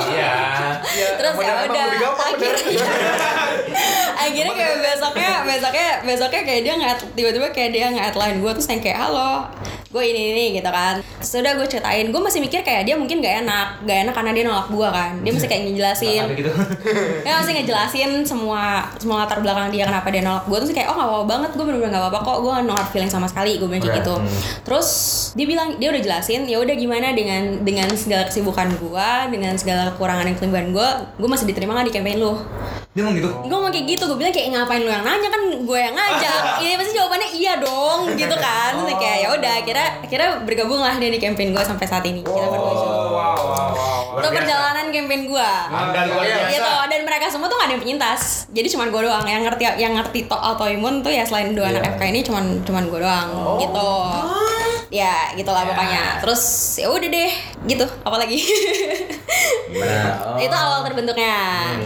Iya. 0.09 0.33
terus 1.17 1.35
ya 1.37 1.53
udah. 1.69 1.85
akhirnya 1.93 2.53
akhirnya 4.23 4.53
kayak 4.55 4.77
besoknya 4.81 5.31
besoknya 5.43 5.89
besoknya 6.05 6.41
kayak 6.47 6.61
dia 6.63 6.73
nggak 6.79 6.95
tiba-tiba 7.17 7.47
kayak 7.51 7.71
dia 7.75 7.85
nggak 7.91 8.15
line 8.15 8.37
gue 8.39 8.51
terus 8.55 8.69
yang 8.71 8.81
kayak 8.81 8.99
halo 9.03 9.45
gue 9.93 10.03
ini 10.03 10.21
ini 10.33 10.45
gitu 10.57 10.69
kan. 10.73 11.05
Sudah 11.21 11.53
gue 11.53 11.67
ceritain 11.69 12.09
gue 12.09 12.21
masih 12.21 12.41
mikir 12.41 12.65
kayak 12.65 12.89
dia 12.89 12.97
mungkin 12.97 13.21
gak 13.21 13.45
enak 13.45 13.67
gak 13.85 13.97
enak 14.09 14.13
karena 14.17 14.31
dia 14.33 14.43
nolak 14.49 14.67
gue 14.73 14.87
kan. 14.89 15.11
Dia 15.21 15.31
masih 15.37 15.47
kayak 15.47 15.61
ngejelasin. 15.69 16.23
Gitu. 16.33 16.51
dia 17.23 17.33
masih 17.37 17.53
ngejelasin 17.61 18.11
semua 18.25 18.89
semua 18.97 19.23
latar 19.23 19.39
belakang 19.45 19.69
dia 19.69 19.85
kenapa 19.85 20.09
dia 20.09 20.25
nolak 20.25 20.49
gue 20.49 20.57
terus 20.65 20.73
kayak 20.73 20.89
oh 20.89 20.97
gak 20.97 21.07
apa-apa 21.07 21.25
banget 21.29 21.51
gue 21.53 21.65
bener-bener 21.69 21.93
gak 21.93 22.03
apa-apa 22.09 22.19
kok. 22.25 22.37
Gue 22.41 22.53
no 22.65 22.73
hard 22.73 22.89
feeling 22.89 23.11
sama 23.13 23.29
sekali 23.29 23.61
gue 23.61 23.69
bilang 23.69 23.85
kayak 23.85 24.01
gitu. 24.01 24.15
Terus 24.65 24.89
dia 25.37 25.45
bilang 25.45 25.77
dia 25.77 25.93
udah 25.93 26.01
jelasin 26.01 26.49
ya 26.49 26.57
udah 26.57 26.73
gimana 26.73 27.13
dengan 27.13 27.61
dengan 27.61 27.87
segala 27.93 28.25
kesibukan 28.25 28.73
gue 28.81 29.09
dengan 29.29 29.53
segala 29.61 29.93
kekurangan 29.93 30.25
dan 30.25 30.35
kelebihan 30.41 30.67
gue 30.73 30.89
gue 31.21 31.29
masih 31.29 31.45
diterima 31.45 31.77
gak 31.77 31.87
di 31.89 31.93
campaign 31.93 32.17
lu 32.17 32.33
Dia 32.93 33.01
ngomong 33.09 33.17
gitu. 33.17 33.29
gue 33.33 33.49
ngomong 33.49 33.73
kayak 33.73 33.85
gitu 33.89 34.03
gue 34.05 34.17
bilang 34.21 34.29
kayak 34.29 34.53
ngapain 34.53 34.85
lu 34.85 34.91
yang 34.93 35.01
nanya? 35.01 35.29
Kan 35.33 35.41
gue 35.65 35.79
yang 35.81 35.95
ngajak. 35.97 36.41
Ini 36.61 36.77
pasti 36.77 36.93
jawabannya 36.93 37.29
iya 37.33 37.53
dong 37.57 38.13
gitu 38.13 38.35
kan. 38.37 38.77
Terus 38.77 38.97
kayak 39.01 39.17
ya 39.17 39.27
udah 39.33 39.53
akhirnya 39.65 39.87
akhirnya 40.05 40.29
bergabung 40.45 40.77
lah 40.77 40.93
dia 41.01 41.09
di 41.09 41.17
campaign 41.17 41.57
gue 41.57 41.63
sampai 41.65 41.85
saat 41.89 42.05
ini. 42.05 42.21
Kita 42.21 42.47
berdua. 42.53 42.69
wow, 42.69 43.09
wow, 43.09 43.69
wow. 43.73 44.21
itu 44.21 44.29
perjalanan 44.29 44.93
campaign 44.93 45.25
gue 45.25 45.49
Anda 45.73 46.01
luar 46.05 46.21
biasa. 46.21 46.53
gitu 46.53 46.73
dan 46.93 46.99
mereka 47.01 47.25
semua 47.33 47.49
tuh 47.49 47.57
gak 47.57 47.65
ada 47.65 47.73
yang 47.73 47.81
penyintas. 47.81 48.21
Jadi 48.53 48.67
cuman 48.77 48.87
gue 48.93 49.01
doang. 49.09 49.25
Yang 49.25 49.43
ngerti 49.49 49.63
yang 49.81 49.93
ngerti 49.97 50.19
to 50.29 50.37
autoimun 50.37 51.01
tuh 51.01 51.09
ya 51.09 51.25
selain 51.25 51.57
dua 51.57 51.73
anak 51.73 51.97
FK 51.97 52.13
ini 52.13 52.21
cuman 52.21 52.61
cuman 52.61 52.83
gue 52.93 52.99
doang 53.01 53.57
gitu 53.57 53.89
ya 54.93 55.33
gitulah 55.33 55.65
pokoknya 55.65 56.21
terus 56.21 56.43
ya 56.77 56.85
udah 56.85 57.09
deh 57.09 57.31
gitu 57.65 57.81
apalagi? 58.05 58.37
Oh. 59.73 60.37
itu 60.45 60.53
awal 60.53 60.85
terbentuknya 60.85 61.33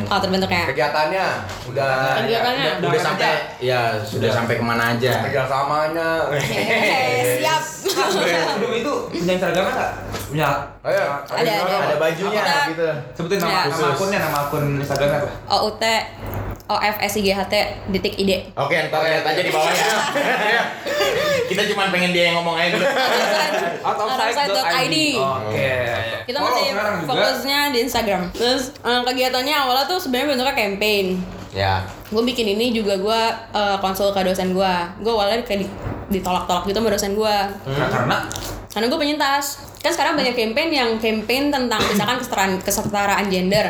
awal 0.06 0.20
terbentuknya 0.20 0.68
Kegiatannya 0.68 1.26
udah 1.72 1.92
Kegiatannya. 2.20 2.84
udah, 2.84 2.90
Udah 2.92 3.00
sampai 3.02 3.32
ya 3.58 3.96
sudah 4.04 4.28
sampai 4.28 4.60
ke 4.60 4.64
mana 4.64 4.92
aja? 4.92 5.24
kerjasamanya. 5.24 6.28
Eh, 6.36 7.40
siap 7.40 7.64
Sebelum 7.88 8.72
itu 8.76 8.94
punya 9.10 9.34
Instagramnya 9.34 9.72
nggak? 9.72 9.92
Punya. 10.28 10.50
Ada, 10.84 11.02
ada. 11.32 11.76
ada 11.88 11.96
bajunya 11.98 12.44
gitu. 12.68 12.88
Sebutin 13.16 13.38
nama, 13.40 13.52
Ya. 13.52 13.62
nama 13.68 13.88
akunnya, 13.90 14.20
nama 14.20 14.38
akun 14.44 14.66
Instagramnya 14.78 15.20
apa? 15.22 15.32
OUT 15.50 15.84
OFSIGHT 16.68 17.54
detik 17.90 18.20
ide 18.20 18.52
Oke, 18.54 18.76
ntar 18.88 19.00
lihat 19.02 19.24
aja 19.24 19.42
di 19.42 19.50
bawah 19.50 19.72
ya. 19.72 19.88
Kita 21.50 21.64
cuma 21.66 21.88
pengen 21.88 22.12
dia 22.12 22.28
yang 22.28 22.44
ngomong 22.44 22.60
aja 22.60 22.76
dulu. 22.76 22.86
Outside.id. 23.88 24.96
Oke. 25.16 25.70
Kita 26.28 26.38
masih 26.38 26.66
fokusnya 27.08 27.60
di 27.72 27.80
Instagram. 27.82 28.22
Terus 28.36 28.76
eh, 28.78 29.02
kegiatannya 29.02 29.56
awalnya 29.56 29.86
tuh 29.88 29.96
sebenarnya 29.98 30.36
bentuknya 30.36 30.56
campaign. 30.56 31.06
Ya. 31.56 31.88
Gue 32.12 32.24
bikin 32.24 32.60
ini 32.60 32.76
juga 32.76 33.00
gue 33.00 33.22
eh, 33.54 33.78
konsul 33.80 34.12
ke 34.12 34.20
dosen 34.22 34.52
gue. 34.52 34.74
Gue 35.00 35.12
awalnya 35.12 35.40
kayak 35.42 35.64
di- 35.64 35.74
ditolak-tolak 36.10 36.68
gitu 36.68 36.78
sama 36.78 36.92
dosen 36.92 37.16
gue. 37.16 37.38
Nah, 37.64 37.88
karena 37.88 38.18
Karena 38.68 38.86
gue 38.92 39.00
penyintas. 39.00 39.46
Kan 39.80 39.90
sekarang 39.90 40.14
banyak 40.20 40.36
campaign 40.36 40.70
yang 40.70 40.90
campaign 41.00 41.48
tentang 41.48 41.80
misalkan 41.80 42.20
kesetaraan, 42.20 42.52
kesetaraan 42.60 43.26
gender. 43.32 43.66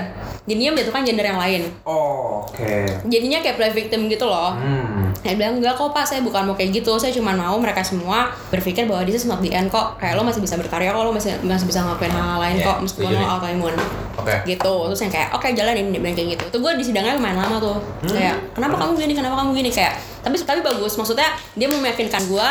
Jadinya 0.47 0.71
menjatuhkan 0.79 1.03
gender 1.03 1.27
yang 1.27 1.39
lain. 1.39 1.61
oh, 1.83 2.39
oke. 2.39 2.87
Jadinya 3.11 3.43
kayak 3.43 3.59
play 3.59 3.71
victim 3.75 4.07
gitu 4.07 4.23
loh. 4.23 4.55
Hmm. 4.55 5.11
Saya 5.19 5.35
bilang 5.35 5.59
enggak 5.59 5.75
kok 5.75 5.91
pak, 5.91 6.07
saya 6.07 6.23
bukan 6.23 6.47
mau 6.47 6.55
kayak 6.55 6.71
gitu. 6.71 6.95
Saya 6.95 7.11
cuma 7.11 7.35
mau 7.35 7.59
mereka 7.59 7.83
semua 7.83 8.31
berpikir 8.47 8.87
bahwa 8.87 9.03
this 9.03 9.19
is 9.19 9.27
not 9.27 9.43
the 9.43 9.51
end 9.51 9.67
kok. 9.67 9.99
Kayak 9.99 10.15
lo 10.15 10.23
masih 10.23 10.39
bisa 10.39 10.55
berkarya 10.55 10.95
kok, 10.95 11.03
lo 11.03 11.11
masih 11.11 11.35
masih 11.43 11.67
bisa 11.67 11.83
ngelakuin 11.83 12.15
hal-hal 12.15 12.39
lain 12.39 12.55
Iya, 12.63 12.65
kok 12.65 12.77
meskipun 12.79 13.11
lo 13.11 13.27
autoimun. 13.27 13.75
Oke. 14.23 14.35
Gitu. 14.47 14.73
Terus 14.87 14.99
yang 15.03 15.11
kayak 15.11 15.29
oke 15.35 15.47
jalanin 15.51 15.91
dia 15.91 15.99
bilang 15.99 16.15
kayak 16.15 16.29
gitu. 16.39 16.43
Tuh 16.55 16.59
gue 16.63 16.71
di 16.79 16.83
sidangnya 16.87 17.19
lumayan 17.19 17.37
lama 17.43 17.59
tuh. 17.59 17.77
Kayak 18.07 18.39
kenapa 18.55 18.75
kamu 18.79 18.91
gini? 19.03 19.13
Kenapa 19.19 19.35
kamu 19.43 19.49
gini? 19.51 19.69
Kayak 19.69 19.99
tapi 20.23 20.35
tapi 20.39 20.59
bagus. 20.63 20.95
Maksudnya 20.95 21.27
dia 21.59 21.67
mau 21.67 21.83
meyakinkan 21.83 22.23
gue 22.23 22.47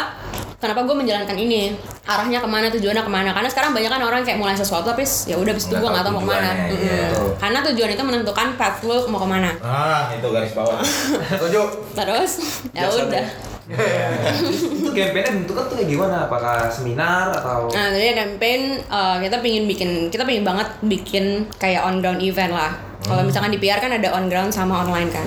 kenapa 0.56 0.80
gue 0.82 0.96
menjalankan 0.96 1.36
ini 1.36 1.76
arahnya 2.02 2.40
ke 2.40 2.48
mana 2.48 2.66
tujuannya 2.72 3.04
ke 3.04 3.12
mana 3.12 3.30
karena 3.30 3.48
sekarang 3.48 3.76
banyak 3.76 3.90
kan 3.92 4.00
orang 4.00 4.20
kayak 4.24 4.40
mulai 4.40 4.56
sesuatu 4.56 4.88
tapi 4.88 5.04
ya 5.28 5.36
udah 5.36 5.52
abis 5.52 5.68
itu 5.68 5.74
gue 5.76 5.84
nggak 5.84 6.04
tahu 6.04 6.14
mau 6.16 6.22
ke 6.22 6.28
mana 6.28 6.48
tujuannya, 6.48 6.66
Mm-mm. 6.72 6.86
iya. 6.88 7.08
karena 7.36 7.58
tujuan 7.70 7.90
itu 7.92 8.02
menentukan 8.02 8.46
path 8.56 8.78
lo 8.82 8.96
mau 9.06 9.20
ke 9.20 9.28
mana 9.28 9.50
Ah, 9.60 10.08
itu 10.10 10.26
garis 10.26 10.52
bawah. 10.52 10.80
Setuju. 11.28 11.60
terus 11.92 12.30
ya 12.72 12.88
udah 12.88 13.26
itu 13.66 14.90
campaign-nya 14.94 15.32
bentuknya 15.34 15.64
tuh 15.66 15.74
kayak 15.74 15.90
gimana? 15.90 16.16
Apakah 16.30 16.70
seminar 16.70 17.34
atau 17.34 17.66
Nah, 17.66 17.90
jadi 17.90 18.14
campaign 18.14 18.78
uh, 18.86 19.18
kita 19.18 19.42
pingin 19.42 19.66
bikin, 19.66 19.90
kita 20.06 20.22
pingin 20.22 20.46
banget 20.46 20.70
bikin 20.86 21.50
kayak 21.58 21.82
on 21.82 21.98
ground 21.98 22.22
event 22.22 22.54
lah. 22.54 22.78
Kalau 23.02 23.26
misalkan 23.26 23.50
di 23.50 23.58
PR 23.58 23.82
kan 23.82 23.90
ada 23.90 24.14
on 24.14 24.30
ground 24.30 24.54
sama 24.54 24.86
online 24.86 25.10
kan. 25.10 25.26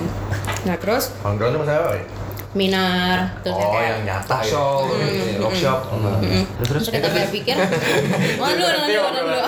Nah 0.63 0.75
terus 0.75 1.11
On 1.23 1.35
ground 1.35 1.55
itu 1.55 1.59
masalah 1.63 1.91
apa 1.91 1.95
ya? 1.95 2.03
Minar 2.51 3.29
terus 3.45 3.53
Oh, 3.53 3.69
kayak 3.69 3.87
yang 3.93 4.01
nyata 4.09 4.37
ya. 4.41 4.49
show, 4.49 4.89
workshop? 5.37 5.79
Mm-mm. 5.93 6.43
Terus 6.65 6.81
Terus 6.81 6.85
kita 6.89 7.29
pikir, 7.29 7.55
waduh, 8.41 8.69
nanti 8.73 8.93
nanti 8.97 9.19
dulu. 9.21 9.39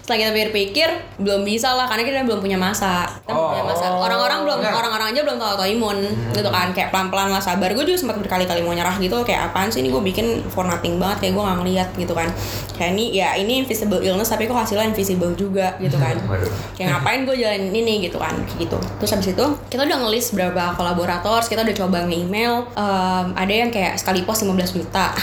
Setelah 0.00 0.18
kita 0.18 0.30
pikir-pikir, 0.32 0.88
belum 1.20 1.44
bisa 1.44 1.76
lah 1.76 1.84
karena 1.84 2.02
kita 2.02 2.24
belum 2.24 2.40
punya 2.40 2.56
masa. 2.56 3.04
Kita 3.20 3.36
belum 3.36 3.48
punya 3.52 3.64
masa. 3.68 3.84
Oh, 3.92 4.00
Orang-orang 4.00 4.38
belum, 4.48 4.58
benar. 4.64 4.72
Aja 5.08 5.20
belum 5.24 5.36
tahu 5.40 5.48
autoimun, 5.56 5.98
gitu 6.36 6.50
kan. 6.52 6.70
Kayak 6.76 6.92
pelan-pelan 6.92 7.32
lah 7.32 7.42
sabar. 7.42 7.72
Gue 7.72 7.84
juga 7.88 7.98
sempat 7.98 8.16
berkali-kali 8.20 8.60
mau 8.62 8.76
nyerah 8.76 8.96
gitu. 9.00 9.16
Kayak 9.24 9.52
apaan 9.52 9.72
sih 9.72 9.80
ini 9.80 9.88
gue 9.88 10.02
bikin 10.02 10.44
for 10.52 10.68
nothing 10.68 11.00
banget. 11.00 11.24
Kayak 11.26 11.32
gue 11.36 11.42
nggak 11.48 11.58
ngeliat 11.64 11.88
gitu 11.96 12.12
kan. 12.12 12.28
Kayak 12.76 12.90
ini 12.94 13.04
ya 13.16 13.28
ini 13.34 13.52
invisible 13.64 14.00
illness 14.04 14.30
tapi 14.30 14.46
kok 14.46 14.54
hasilnya 14.54 14.92
invisible 14.92 15.32
juga 15.34 15.74
gitu 15.80 15.96
kan. 15.96 16.14
Kayak 16.78 16.88
ngapain 16.98 17.20
gue 17.26 17.36
jalanin 17.36 17.72
ini 17.74 18.06
gitu 18.06 18.20
kan. 18.20 18.34
Gitu. 18.60 18.78
Terus 19.02 19.10
habis 19.10 19.28
itu 19.32 19.46
kita 19.72 19.82
udah 19.88 19.98
ngelis 20.06 20.36
berapa 20.36 20.76
kolaborator. 20.76 21.40
Kita 21.48 21.64
udah 21.64 21.76
coba 21.76 21.98
nge-email. 22.06 22.54
Em, 22.76 23.26
ada 23.34 23.52
yang 23.52 23.70
kayak 23.72 23.96
sekali 23.98 24.22
post 24.22 24.44
15 24.44 24.76
juta. 24.76 25.16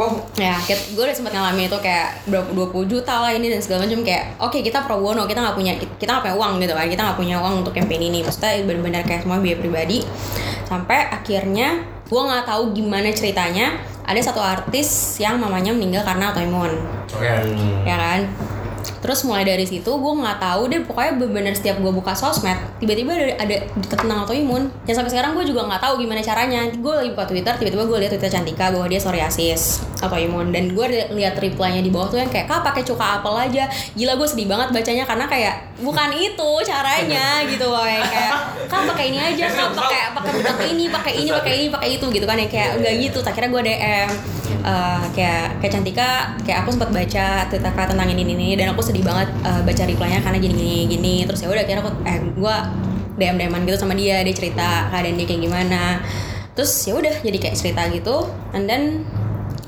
Wow, 0.00 0.16
ya 0.32 0.56
gue 0.64 1.02
udah 1.04 1.12
sempat 1.12 1.36
ngalamin 1.36 1.68
itu 1.68 1.76
kayak 1.76 2.24
berapa 2.24 2.48
20 2.56 2.88
juta 2.88 3.20
lah 3.20 3.36
ini 3.36 3.52
dan 3.52 3.60
segala 3.60 3.84
macam 3.84 4.00
kayak 4.00 4.32
oke 4.40 4.58
kita 4.64 4.80
pro 4.88 4.96
bono 4.96 5.28
kita 5.28 5.44
nggak 5.44 5.56
punya 5.56 5.72
kita 5.76 6.08
nggak 6.08 6.24
punya 6.24 6.36
uang 6.40 6.52
gitu 6.56 6.72
kan 6.72 6.86
kita 6.88 7.02
nggak 7.04 7.18
punya 7.20 7.36
uang 7.36 7.54
untuk 7.60 7.72
campaign 7.76 8.02
ini 8.08 8.18
maksudnya 8.24 8.64
benar-benar 8.90 9.06
kayak 9.06 9.22
semua 9.22 9.38
biaya 9.38 9.58
pribadi. 9.62 10.02
Sampai 10.66 11.06
akhirnya 11.06 11.86
gue 12.10 12.18
nggak 12.20 12.42
tahu 12.42 12.74
gimana 12.74 13.14
ceritanya 13.14 13.78
ada 14.02 14.18
satu 14.18 14.42
artis 14.42 15.14
yang 15.22 15.38
mamanya 15.38 15.70
meninggal 15.70 16.02
karena 16.02 16.34
autoimun 16.34 16.74
Oke. 17.06 17.30
ya 17.86 17.94
kan 17.94 18.26
terus 19.00 19.24
mulai 19.24 19.44
dari 19.48 19.64
situ 19.64 19.88
gue 19.88 20.12
nggak 20.20 20.38
tahu 20.38 20.68
deh 20.68 20.80
pokoknya 20.84 21.12
bener-bener 21.16 21.54
setiap 21.56 21.80
gue 21.80 21.92
buka 21.92 22.12
sosmed 22.12 22.56
tiba-tiba 22.80 23.16
ada 23.16 23.34
ada 23.40 23.56
tentang 23.88 24.24
autoimun 24.24 24.68
yang 24.86 24.96
sampai 24.96 25.10
sekarang 25.12 25.32
gue 25.36 25.44
juga 25.44 25.66
nggak 25.66 25.82
tahu 25.82 25.94
gimana 26.04 26.20
caranya. 26.20 26.60
Gue 26.70 26.92
lagi 26.92 27.10
buka 27.12 27.26
twitter 27.28 27.54
tiba-tiba 27.56 27.84
gue 27.86 27.98
lihat 28.04 28.12
twitter 28.16 28.30
Cantika 28.30 28.72
bahwa 28.72 28.86
dia 28.86 29.00
psoriasis 29.00 29.84
autoimun 30.00 30.52
dan 30.54 30.72
gue 30.72 30.86
lihat 31.12 31.36
reply-nya 31.36 31.84
di 31.84 31.92
bawah 31.92 32.08
tuh 32.08 32.18
yang 32.20 32.30
kayak 32.32 32.48
kak 32.48 32.60
pakai 32.64 32.82
cuka 32.84 33.20
apel 33.20 33.34
aja. 33.36 33.64
Gila 33.96 34.16
gue 34.16 34.28
sedih 34.28 34.46
banget 34.48 34.68
bacanya 34.72 35.04
karena 35.04 35.24
kayak 35.28 35.54
bukan 35.80 36.10
itu 36.16 36.50
caranya 36.64 37.44
gitu 37.48 37.66
loh 37.68 37.84
yang 37.84 38.04
kayak 38.04 38.32
kak 38.68 38.82
pakai 38.90 39.04
ini 39.12 39.18
aja 39.18 39.46
kak 39.48 39.70
pakai 39.76 40.00
pakai 40.16 40.30
pakai 40.44 40.66
ini 40.72 40.84
pakai 40.88 41.12
ini 41.16 41.30
pakai 41.30 41.52
ini 41.56 41.66
pakai 41.72 41.88
itu 41.96 42.06
gitu 42.10 42.26
kan 42.26 42.36
ya. 42.36 42.46
Kayak 42.48 42.70
enggak 42.80 42.94
gitu. 43.00 43.18
Akhirnya 43.20 43.50
gue 43.52 43.62
dm 43.70 44.10
eh, 44.60 45.02
kayak 45.14 45.46
kayak 45.62 45.72
Cantika 45.72 46.10
kayak 46.42 46.58
aku 46.66 46.74
sempat 46.74 46.90
baca 46.90 47.26
tentang 47.48 47.72
tentang 47.74 48.08
ini 48.10 48.22
ini 48.26 48.48
dan 48.58 48.74
aku 48.74 48.82
sedih 48.90 49.06
banget 49.06 49.30
eh, 49.46 49.60
baca 49.62 49.82
reply-nya 49.86 50.20
karena 50.20 50.38
gini 50.38 50.54
gini 50.58 50.76
gini. 50.90 51.14
Terus 51.22 51.40
ya 51.40 51.48
udah 51.48 51.62
akhirnya 51.62 51.82
aku 51.86 51.90
eh 52.02 52.18
gue 52.34 52.56
dm 53.14 53.36
dman 53.36 53.62
gitu 53.62 53.76
sama 53.78 53.94
dia 53.94 54.24
dia 54.24 54.34
cerita 54.34 54.90
keadaan 54.90 55.14
dia 55.14 55.26
kayak 55.30 55.42
gimana. 55.46 55.82
Terus 56.58 56.72
ya 56.82 56.98
udah 56.98 57.14
jadi 57.22 57.38
kayak 57.38 57.56
cerita 57.56 57.86
gitu. 57.88 58.26
And 58.50 58.66
then 58.66 59.06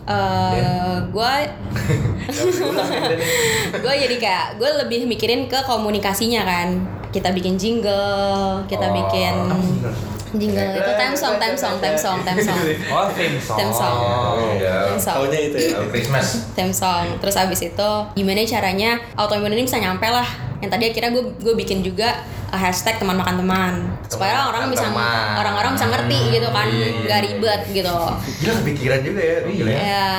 eh 0.02 0.98
gue 1.06 1.34
gue 3.78 3.94
jadi 4.02 4.16
kayak 4.18 4.46
gue 4.58 4.70
lebih 4.82 5.06
mikirin 5.06 5.46
ke 5.46 5.62
komunikasinya 5.62 6.42
kan. 6.42 6.68
Kita 7.12 7.28
bikin 7.30 7.60
jingle 7.60 8.64
kita 8.66 8.88
Oh. 8.88 8.94
bikin 8.96 9.34
jingle 10.36 10.72
itu 10.72 10.90
time 10.96 11.16
song 11.16 11.34
time 11.36 11.56
song 11.56 11.74
time 11.80 11.98
song 11.98 12.18
time 12.24 12.40
song 12.40 12.56
oh 12.94 13.06
theme 13.12 13.36
song. 13.36 13.58
Theme 13.60 13.72
song. 13.72 13.96
Oh, 14.00 14.52
ya. 14.56 14.88
Theme 14.88 15.00
song. 15.00 15.14
Taunya 15.20 15.40
itu 15.52 15.56
ya. 15.60 15.70
Tahu 15.76 15.86
Christmas. 15.92 16.26
theme 16.56 16.74
song 16.74 17.04
terus 17.20 17.36
abis 17.36 17.60
itu 17.64 17.90
gimana 18.16 18.44
caranya 18.48 18.90
autoimun 19.16 19.52
ini 19.52 19.68
bisa 19.68 19.76
nyampe 19.76 20.08
lah 20.08 20.24
yang 20.62 20.70
tadi 20.70 20.94
akhirnya 20.94 21.10
gue 21.10 21.24
gue 21.42 21.54
bikin 21.58 21.82
juga 21.82 22.22
hashtag 22.52 23.00
teman 23.00 23.16
makan 23.16 23.40
teman. 23.40 23.73
Supaya 24.06 24.47
orang 24.47 24.68
bisa 24.68 24.87
teman. 24.92 25.40
orang-orang 25.40 25.73
bisa 25.75 25.87
ngerti 25.88 26.18
gitu 26.37 26.49
kan 26.52 26.68
Iya, 26.68 26.87
iya, 26.87 27.00
nggak 27.09 27.18
iya. 27.18 27.26
ribet 27.32 27.62
gitu. 27.73 27.97
Gila 28.44 28.52
kepikiran 28.61 29.00
juga 29.00 29.21
ya. 29.25 29.37
Gila 29.49 29.71
ya. 29.73 29.80
ya 29.80 30.11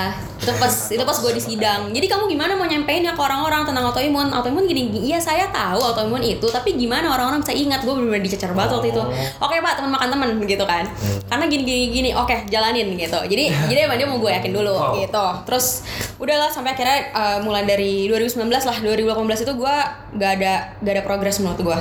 itu 0.44 0.52
pas 0.60 0.76
itu 0.92 1.04
pas 1.08 1.18
gue 1.24 1.32
di 1.32 1.44
sidang. 1.44 1.82
Jadi 1.96 2.06
kamu 2.12 2.28
gimana 2.28 2.52
mau 2.60 2.68
nyampein 2.68 3.00
ya 3.00 3.16
ke 3.16 3.22
orang-orang 3.24 3.64
tentang 3.64 3.88
autoimun 3.88 4.28
autoimun 4.28 4.68
gini 4.68 4.92
iya 5.00 5.16
saya 5.16 5.48
tahu 5.48 5.80
autoimun 5.80 6.20
itu 6.20 6.44
tapi 6.52 6.76
gimana 6.76 7.08
orang-orang 7.16 7.40
bisa 7.40 7.56
ingat? 7.56 7.80
Gue 7.88 7.96
benar-benar 7.96 8.20
dicecer 8.20 8.52
banget 8.52 8.76
waktu 8.76 8.92
itu. 8.92 9.04
Oke 9.40 9.64
pak 9.64 9.80
teman 9.80 9.96
makan 9.96 10.10
teman 10.12 10.30
gitu 10.44 10.66
kan. 10.68 10.84
Karena 11.32 11.46
gini 11.48 11.64
gini 11.64 11.84
gini 11.96 12.10
oke 12.12 12.52
jalanin 12.52 12.92
gitu. 13.00 13.20
Jadi 13.24 13.44
jadi 13.72 13.88
emang 13.88 13.96
dia 13.96 14.08
mau 14.12 14.20
gue 14.20 14.32
yakin 14.36 14.52
dulu 14.52 14.72
Wow. 14.74 14.98
gitu. 15.00 15.26
Terus 15.48 15.86
udahlah 16.20 16.50
sampai 16.52 16.74
akhirnya 16.76 17.14
uh, 17.16 17.38
mulai 17.40 17.64
dari 17.64 18.10
2019 18.12 18.44
lah 18.52 18.78
2018 18.84 19.46
itu 19.48 19.54
gue 19.54 19.76
gak 20.18 20.32
ada 20.42 20.54
gak 20.82 20.94
ada 20.98 21.04
progres 21.06 21.38
menurut 21.40 21.62
gue 21.62 21.78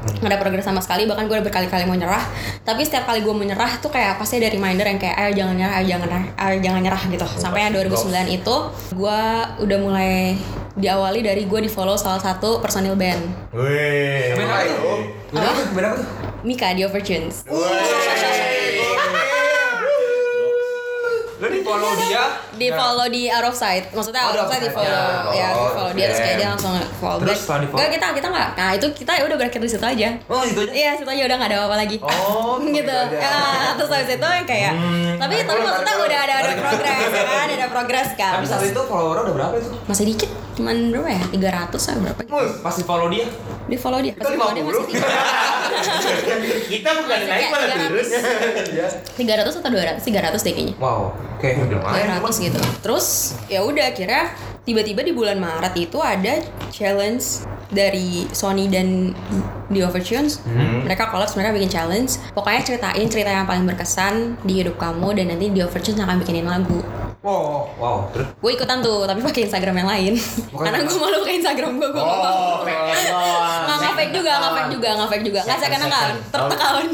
nggak 0.00 0.30
ada 0.32 0.38
progres 0.40 0.64
sama 0.64 0.80
sekali 0.80 1.04
bahkan 1.04 1.28
gue 1.28 1.36
udah 1.36 1.46
berkali-kali 1.46 1.84
mau 1.84 1.96
nyerah. 1.96 2.24
Tapi 2.64 2.80
setiap 2.88 3.04
kali 3.04 3.20
gue 3.20 3.34
menyerah 3.36 3.80
tuh 3.84 3.92
kayak 3.92 4.16
pasti 4.16 4.40
ada 4.40 4.48
reminder 4.48 4.88
yang 4.88 4.96
kayak 4.96 5.16
ayo 5.20 5.30
jangan 5.44 5.54
nyerah 5.56 5.74
ayo 5.76 5.86
jangan 5.86 6.08
nyerah 6.08 6.24
ayo 6.40 6.56
jangan 6.64 6.80
nyerah 6.80 7.02
gitu. 7.12 7.26
Sampai 7.36 7.60
yang 7.68 7.72
2009 7.76 8.36
itu 8.40 8.56
gue 8.96 9.20
udah 9.60 9.78
mulai 9.80 10.40
diawali 10.80 11.20
dari 11.20 11.44
gue 11.44 11.60
di 11.60 11.70
follow 11.70 12.00
salah 12.00 12.20
satu 12.20 12.64
personil 12.64 12.96
band. 12.96 13.52
Wih. 13.52 14.32
Band 14.38 14.48
apa 14.48 14.64
tuh? 14.64 15.00
Band 15.30 15.44
apa 15.44 15.52
tuh? 15.52 15.66
Band 15.76 15.86
apa 15.86 15.96
tuh? 16.00 16.06
Mika 16.40 16.72
di 16.72 16.82
Overtunes. 16.88 17.44
Lo 21.40 21.48
di 21.48 21.59
follow 21.70 21.92
dia? 21.96 22.22
di 22.50 22.68
follow 22.68 23.06
di 23.06 23.22
out 23.26 23.46
of 23.46 23.54
sight 23.54 23.84
maksudnya 23.90 24.22
out 24.22 24.36
of 24.36 24.46
sight 24.46 24.60
di 24.60 24.70
follow 24.70 25.30
ya 25.30 25.48
di 25.48 25.60
Oh, 25.60 25.70
follow 25.70 25.92
dia 25.92 26.06
terus 26.06 26.20
kayak 26.20 26.36
dia 26.36 26.48
langsung 26.50 26.72
follow 26.98 27.22
Terus 27.22 27.38
setelah? 27.40 27.70
Nggak, 27.70 27.88
kita 27.90 28.06
kita 28.12 28.28
nggak 28.28 28.48
nah 28.52 28.70
itu 28.72 28.86
kita 28.92 29.12
ya 29.14 29.22
udah 29.24 29.36
berakhir 29.36 29.60
di 29.60 29.70
situ 29.70 29.86
aja 29.86 30.08
Oh 30.26 30.42
itu 30.42 30.58
aja. 30.60 30.72
Iya, 30.72 30.90
situ 30.96 31.08
aja 31.08 31.22
udah 31.24 31.36
gak 31.36 31.48
ada 31.48 31.56
apa-apa 31.58 31.76
lagi. 31.78 31.96
Oh, 32.00 32.58
gitu. 32.66 32.74
gitu. 32.76 32.98
Ya, 33.14 33.38
terus 33.74 33.88
habis 33.88 34.10
itu 34.10 34.28
kayak 34.44 34.72
tapi 35.16 35.34
tapi 35.38 35.44
tarik 35.46 35.62
maksudnya 35.62 35.94
udah 35.96 36.18
ada 36.20 36.34
ada 36.36 36.50
progres 36.56 37.10
ya 37.10 37.24
kan, 37.24 37.46
ada 37.48 37.66
progres 37.68 38.08
kan. 38.14 38.32
Tapi 38.36 38.46
saat 38.46 38.64
itu 38.66 38.80
follower 38.82 39.16
udah 39.20 39.34
berapa 39.34 39.54
itu? 39.56 39.68
masih 39.84 40.04
dikit, 40.06 40.30
cuman 40.54 40.76
berapa 40.90 41.08
ya? 41.08 41.22
300 41.30 41.70
atau 41.70 42.00
berapa? 42.00 42.20
gitu. 42.20 42.34
Pasti 42.60 42.82
follow 42.82 43.06
dia. 43.08 43.26
Di 43.66 43.76
follow 43.76 44.00
dia. 44.00 44.14
Pasti 44.14 44.34
follow 44.34 44.52
dia 44.52 44.64
masih 44.64 44.84
50. 44.90 45.00
Kita 46.70 46.90
bukan 46.96 47.18
naik 47.22 47.46
malah 47.50 47.68
300. 47.68 47.78
turun. 47.78 48.04
Ya. 48.74 48.88
300 48.88 49.60
atau 49.60 49.70
200? 49.70 50.02
300 50.02 50.40
deh 50.40 50.52
kayaknya. 50.52 50.74
Wow. 50.78 51.14
Oke. 51.36 51.50
Lumayan, 51.62 52.18
300 52.18 52.40
gitu. 52.42 52.60
Terus 52.80 53.06
ya 53.46 53.60
udah 53.60 53.84
akhirnya 53.86 54.32
tiba-tiba 54.62 55.00
di 55.00 55.10
bulan 55.10 55.36
Maret 55.36 55.74
itu 55.74 55.98
ada 55.98 56.40
challenge 56.70 57.42
dari 57.68 58.26
Sony 58.30 58.66
dan 58.66 59.14
The 59.68 59.82
Overtunes. 59.82 60.42
Mereka 60.82 61.06
collab 61.06 61.30
mereka 61.32 61.50
bikin 61.52 61.70
challenge. 61.70 62.18
Pokoknya 62.30 62.62
ceritain 62.62 63.06
cerita 63.06 63.30
yang 63.30 63.44
paling 63.44 63.62
berkesan 63.64 64.14
di 64.42 64.58
hidup 64.58 64.74
kamu 64.74 65.14
dan 65.14 65.30
nanti 65.30 65.48
The 65.48 65.62
Overtunes 65.62 65.98
akan 65.98 66.18
bikinin 66.18 66.44
lagu. 66.44 66.82
Wow. 67.20 67.68
Wow. 67.76 67.96
Terus 68.10 68.26
gue 68.32 68.50
ikutan 68.50 68.80
tuh 68.80 69.04
tapi 69.04 69.20
pakai 69.20 69.44
Instagram 69.44 69.76
yang 69.76 69.88
lain 69.88 70.12
Bukan 70.48 70.64
karena 70.64 70.80
gue 70.82 70.96
malu 70.96 71.20
pakai 71.20 71.36
Instagram 71.36 71.72
gue 71.76 71.88
gue 71.92 72.00
Oh, 72.00 72.16
mau 72.16 72.64
doang. 72.64 73.76
nggak 73.76 73.92
fake 73.92 74.12
juga 74.16 74.32
nggak 74.34 74.52
fake 74.56 74.70
juga 74.72 74.88
nggak 74.96 75.08
fake 75.12 75.24
juga 75.28 75.40
nggak 75.44 75.58
saya 75.60 75.68
nggak 75.70 75.84
Second. 75.84 76.16
tertekan 76.32 76.84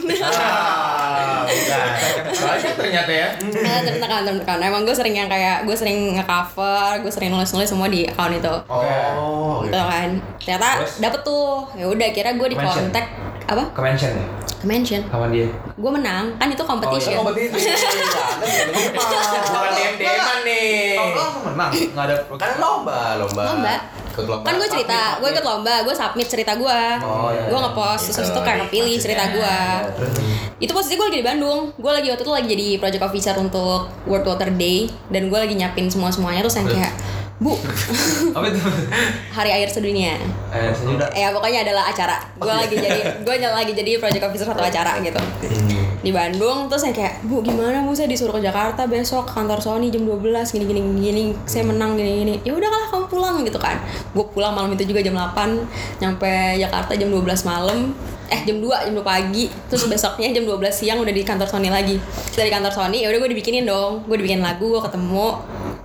Ah. 1.47 1.95
Soalnya 2.31 2.71
ternyata 2.75 3.11
ya. 3.11 3.29
Ya, 3.41 3.77
tertekan, 3.83 4.23
tertekan. 4.23 4.59
Emang 4.59 4.83
gue 4.83 4.93
sering 4.93 5.15
yang 5.15 5.27
kayak 5.27 5.63
gue 5.63 5.73
sering 5.73 6.15
nge-cover, 6.15 7.01
gue 7.01 7.13
sering 7.13 7.31
nulis-nulis 7.31 7.67
semua 7.67 7.87
di 7.87 8.05
account 8.05 8.35
itu. 8.35 8.55
Oh, 8.67 9.63
Gitu 9.63 9.75
kan. 9.75 10.09
Ternyata 10.39 10.69
Terus? 10.81 10.93
dapet 11.01 11.21
tuh. 11.23 11.67
Ya 11.75 11.87
udah 11.87 12.09
kira 12.11 12.35
gue 12.35 12.49
di 12.49 12.57
kontak 12.57 13.07
apa? 13.47 13.63
Ke 13.71 13.81
mention 13.81 14.11
ya? 14.11 14.27
Ke 14.57 14.67
mention. 14.67 15.01
Sama 15.07 15.27
dia. 15.31 15.47
Gue 15.77 15.91
menang, 15.93 16.35
kan 16.37 16.49
itu 16.49 16.63
competition. 16.63 17.21
kompetisi. 17.21 17.71
Bukan 19.47 19.71
DM-DM-an 19.73 20.39
nih. 20.43 20.97
Oh, 20.97 21.09
langsung 21.15 21.45
menang. 21.47 21.71
Enggak 21.73 22.05
ada 22.07 22.15
Kan 22.37 22.51
lomba, 22.59 23.01
lomba. 23.17 23.43
Lomba. 23.47 23.75
Ikut 24.17 24.25
lomba. 24.27 24.43
kan 24.43 24.55
gue 24.57 24.69
cerita, 24.71 25.01
gue 25.21 25.29
ikut 25.29 25.45
lomba, 25.45 25.75
gue 25.85 25.93
submit 25.93 26.25
cerita 26.25 26.57
gue, 26.57 26.81
Oh, 26.99 27.29
iya. 27.29 27.53
gue 27.53 27.59
ngepost, 27.59 28.05
terus 28.11 28.33
itu 28.33 28.41
kayak 28.41 28.59
kepilih 28.65 28.97
cerita 28.97 29.25
gue. 29.29 29.57
Itu 30.57 30.73
posisi 30.73 30.97
gue 30.97 31.05
lagi 31.05 31.21
di 31.21 31.27
Bandung, 31.27 31.69
gue 31.71 31.93
lagi 31.93 32.09
waktu 32.09 32.25
itu 32.25 32.33
lagi 32.33 32.49
jadi 32.49 32.67
project 32.81 33.05
officer 33.05 33.37
untuk 33.37 33.93
World 34.05 34.25
Water 34.25 34.49
Day, 34.51 34.89
dan 35.07 35.29
gue 35.29 35.37
lagi 35.37 35.53
nyiapin 35.53 35.87
semua 35.87 36.09
semuanya 36.09 36.41
terus 36.41 36.57
yang 36.57 36.65
kayak, 36.65 36.97
bu, 37.37 37.53
Apa 38.37 38.49
itu? 38.49 38.61
Hari 39.31 39.51
Air 39.53 39.69
Sedunia. 39.69 40.17
Eh, 40.49 40.73
Ya 41.13 41.29
pokoknya 41.29 41.61
adalah 41.61 41.93
acara. 41.93 42.17
Gue 42.35 42.49
lagi 42.49 42.73
jadi, 42.73 43.21
gue 43.21 43.35
lagi 43.37 43.77
jadi 43.77 44.01
project 44.01 44.25
officer 44.25 44.49
satu 44.49 44.65
acara 44.65 44.97
gitu 44.99 45.21
di 46.03 46.11
Bandung. 46.13 46.69
Terus 46.69 46.83
yang 46.89 46.97
kayak, 46.97 47.15
bu 47.25 47.41
gimana 47.41 47.81
bu 47.85 47.93
saya 47.97 48.09
disuruh 48.11 48.37
ke 48.37 48.43
Jakarta 48.45 48.85
besok 48.85 49.29
ke 49.29 49.33
kantor 49.37 49.59
Sony 49.61 49.89
jam 49.89 50.05
12 50.05 50.21
gini 50.53 50.65
gini 50.69 50.81
gini. 51.01 51.25
Saya 51.49 51.65
menang 51.65 51.97
gini 51.97 52.25
gini. 52.25 52.35
Ya 52.45 52.53
udah 52.53 52.69
kalah 52.69 52.89
kamu 52.93 53.07
pulang 53.09 53.37
gitu 53.45 53.59
kan. 53.61 53.81
Gue 54.13 54.25
pulang 54.33 54.53
malam 54.53 54.73
itu 54.75 54.85
juga 54.85 55.01
jam 55.01 55.17
8 55.17 56.03
nyampe 56.03 56.33
Jakarta 56.61 56.93
jam 56.97 57.09
12 57.09 57.25
malam. 57.49 57.95
Eh 58.27 58.41
jam 58.43 58.59
2 58.59 58.91
jam 58.91 58.95
2 58.95 59.03
pagi. 59.05 59.49
Terus 59.71 59.87
besoknya 59.87 60.29
jam 60.35 60.45
12 60.45 60.61
siang 60.73 60.99
udah 61.01 61.15
di 61.15 61.23
kantor 61.23 61.49
Sony 61.49 61.71
lagi. 61.73 61.97
Dari 62.35 62.51
kantor 62.53 62.73
Sony 62.75 63.05
ya 63.05 63.09
udah 63.09 63.19
gue 63.23 63.31
dibikinin 63.33 63.65
dong. 63.65 64.05
Gue 64.05 64.19
dibikin 64.21 64.43
lagu, 64.43 64.67
gue 64.67 64.83
ketemu 64.83 65.39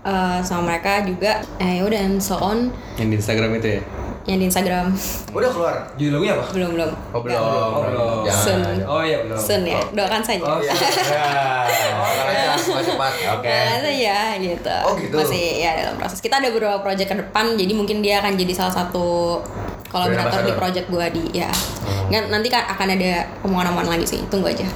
eh, 0.04 0.40
sama 0.44 0.74
mereka 0.74 1.06
juga. 1.06 1.40
Eh 1.62 1.80
ya 1.80 1.84
udah 1.86 2.00
and 2.02 2.20
so 2.20 2.36
on 2.42 2.74
Yang 2.98 3.08
di 3.08 3.16
Instagram 3.22 3.52
itu 3.62 3.70
ya? 3.80 4.01
Yang 4.24 4.38
di 4.38 4.46
Instagram 4.46 4.94
Udah 5.30 5.50
keluar. 5.50 5.76
Judul 5.96 6.14
lagunya 6.16 6.34
apa? 6.36 6.46
belum 6.52 6.70
belum 6.74 6.92
Oh, 7.10 7.22
belum. 7.22 7.42
Oh, 7.42 7.82
belum. 7.84 8.18
Jangan. 8.24 8.44
Sun. 8.44 8.78
Oh 8.86 9.02
iya 9.02 9.18
belum. 9.26 9.38
Sun 9.38 9.62
ya 9.64 9.82
doakan 9.92 10.22
saja 10.22 10.44
Oh, 10.44 10.60
Iya. 10.60 10.74
Ya. 12.32 12.54
Masih 12.54 12.94
cepat. 12.94 13.12
Oke. 13.34 13.48
Doakan 13.48 13.80
saja 13.82 14.18
gitu 14.38 14.76
Oh, 14.86 14.94
gitu. 14.96 15.16
masih 15.16 15.44
ya 15.58 15.72
dalam 15.76 15.96
proses 15.98 16.20
kita 16.20 16.38
ada 16.38 16.48
beberapa 16.50 16.78
project 16.80 17.10
ke 17.10 17.18
depan 17.18 17.56
jadi 17.56 17.74
mungkin 17.74 18.00
dia 18.00 18.20
akan 18.20 18.36
jadi 18.36 18.54
salah 18.54 18.74
satu 18.76 19.40
kolaborator 19.88 20.46
di 20.46 20.54
project 20.54 20.88
gua 20.88 21.10
di 21.10 21.26
ya 21.34 21.50
Nggak, 22.08 22.24
nanti 22.30 22.48
kan 22.48 22.64
akan 22.70 22.88
ada 22.92 23.12
omongan-omongan 23.42 23.98
lagi 23.98 24.06
sih 24.08 24.22
tunggu 24.28 24.48
aja 24.48 24.68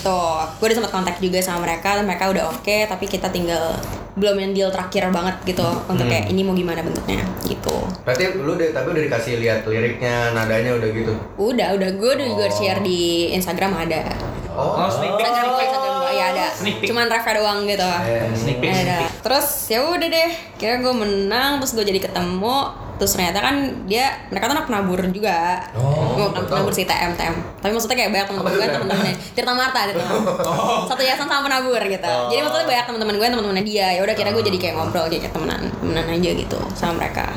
tuh 0.00 0.38
gue 0.56 0.66
udah 0.66 0.76
sempat 0.78 0.92
kontak 0.92 1.16
juga 1.18 1.38
sama 1.38 1.66
mereka 1.66 1.98
dan 1.98 2.06
mereka 2.06 2.30
udah 2.30 2.48
oke 2.48 2.76
tapi 2.86 3.04
kita 3.04 3.26
tinggal 3.28 3.74
belum 4.16 4.36
yang 4.40 4.52
deal 4.56 4.70
terakhir 4.72 5.12
banget 5.12 5.36
gitu 5.44 5.68
untuk 5.92 6.08
kayak 6.08 6.32
ini 6.32 6.40
mau 6.40 6.56
gimana 6.56 6.80
bentuknya 6.80 7.20
gitu. 7.44 7.84
Berarti 8.00 8.32
lu 8.40 8.56
deh, 8.56 8.72
tapi 8.72 8.96
udah 8.96 9.02
dikasih 9.04 9.44
lihat 9.44 9.68
liriknya, 9.68 10.32
nadanya 10.32 10.72
udah 10.80 10.88
gitu. 10.88 11.14
udah 11.36 11.76
udah. 11.76 11.88
Gue 12.00 12.10
udah 12.16 12.26
juga 12.32 12.46
share 12.48 12.80
di 12.80 13.30
Instagram 13.36 13.76
ada. 13.76 14.16
Oh, 14.56 14.88
sneak 14.88 15.20
peek. 15.20 15.28
Instagram 15.28 15.52
Instagram 15.60 15.94
gue 16.00 16.12
ya 16.16 16.26
ada. 16.32 16.46
Sneak 16.48 16.76
peek. 16.80 16.88
cuman 16.88 17.06
review 17.12 17.32
doang 17.36 17.58
gitu. 17.68 17.88
Eh, 18.08 18.32
sneak 18.32 18.58
peek, 18.64 18.72
ada. 18.72 18.98
Terus 19.20 19.48
ya 19.68 19.78
udah 19.84 20.08
deh. 20.08 20.30
Kira 20.56 20.74
gue 20.80 20.94
menang 20.96 21.60
terus 21.60 21.76
gue 21.76 21.84
jadi 21.84 22.00
ketemu 22.00 22.56
terus 22.96 23.12
ternyata 23.12 23.38
kan 23.38 23.54
dia 23.84 24.08
mereka 24.32 24.48
tuh 24.48 24.56
anak 24.56 24.66
penabur 24.66 25.00
juga. 25.12 25.60
Oh, 25.76 26.16
gue 26.16 26.26
penabur 26.48 26.72
sih 26.72 26.84
TM 26.84 27.12
TM 27.12 27.34
tapi 27.60 27.72
maksudnya 27.72 27.96
kayak 27.96 28.10
banyak 28.10 28.26
teman-teman 28.32 28.52
gue 28.52 28.66
teman-temannya 28.72 29.14
Tirta 29.36 29.52
Marta 29.52 29.80
Tirta 29.84 30.02
Marta. 30.02 30.44
Satu 30.88 31.00
yayasan 31.04 31.28
sama 31.28 31.42
penabur 31.44 31.82
gitu. 31.82 32.08
Oh. 32.08 32.28
jadi 32.28 32.40
maksudnya 32.40 32.66
banyak 32.66 32.84
teman-teman 32.88 33.14
gue 33.14 33.26
teman-temannya 33.28 33.64
dia. 33.64 33.88
Ya 33.92 34.00
udah 34.00 34.14
kira 34.16 34.30
gue 34.32 34.42
jadi 34.42 34.58
kayak 34.58 34.74
ngobrol 34.76 35.06
kayak 35.06 35.28
temenan 35.28 35.62
temenan 35.76 36.06
aja 36.08 36.30
gitu 36.32 36.58
sama 36.72 37.04
mereka. 37.04 37.28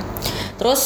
Terus 0.55 0.81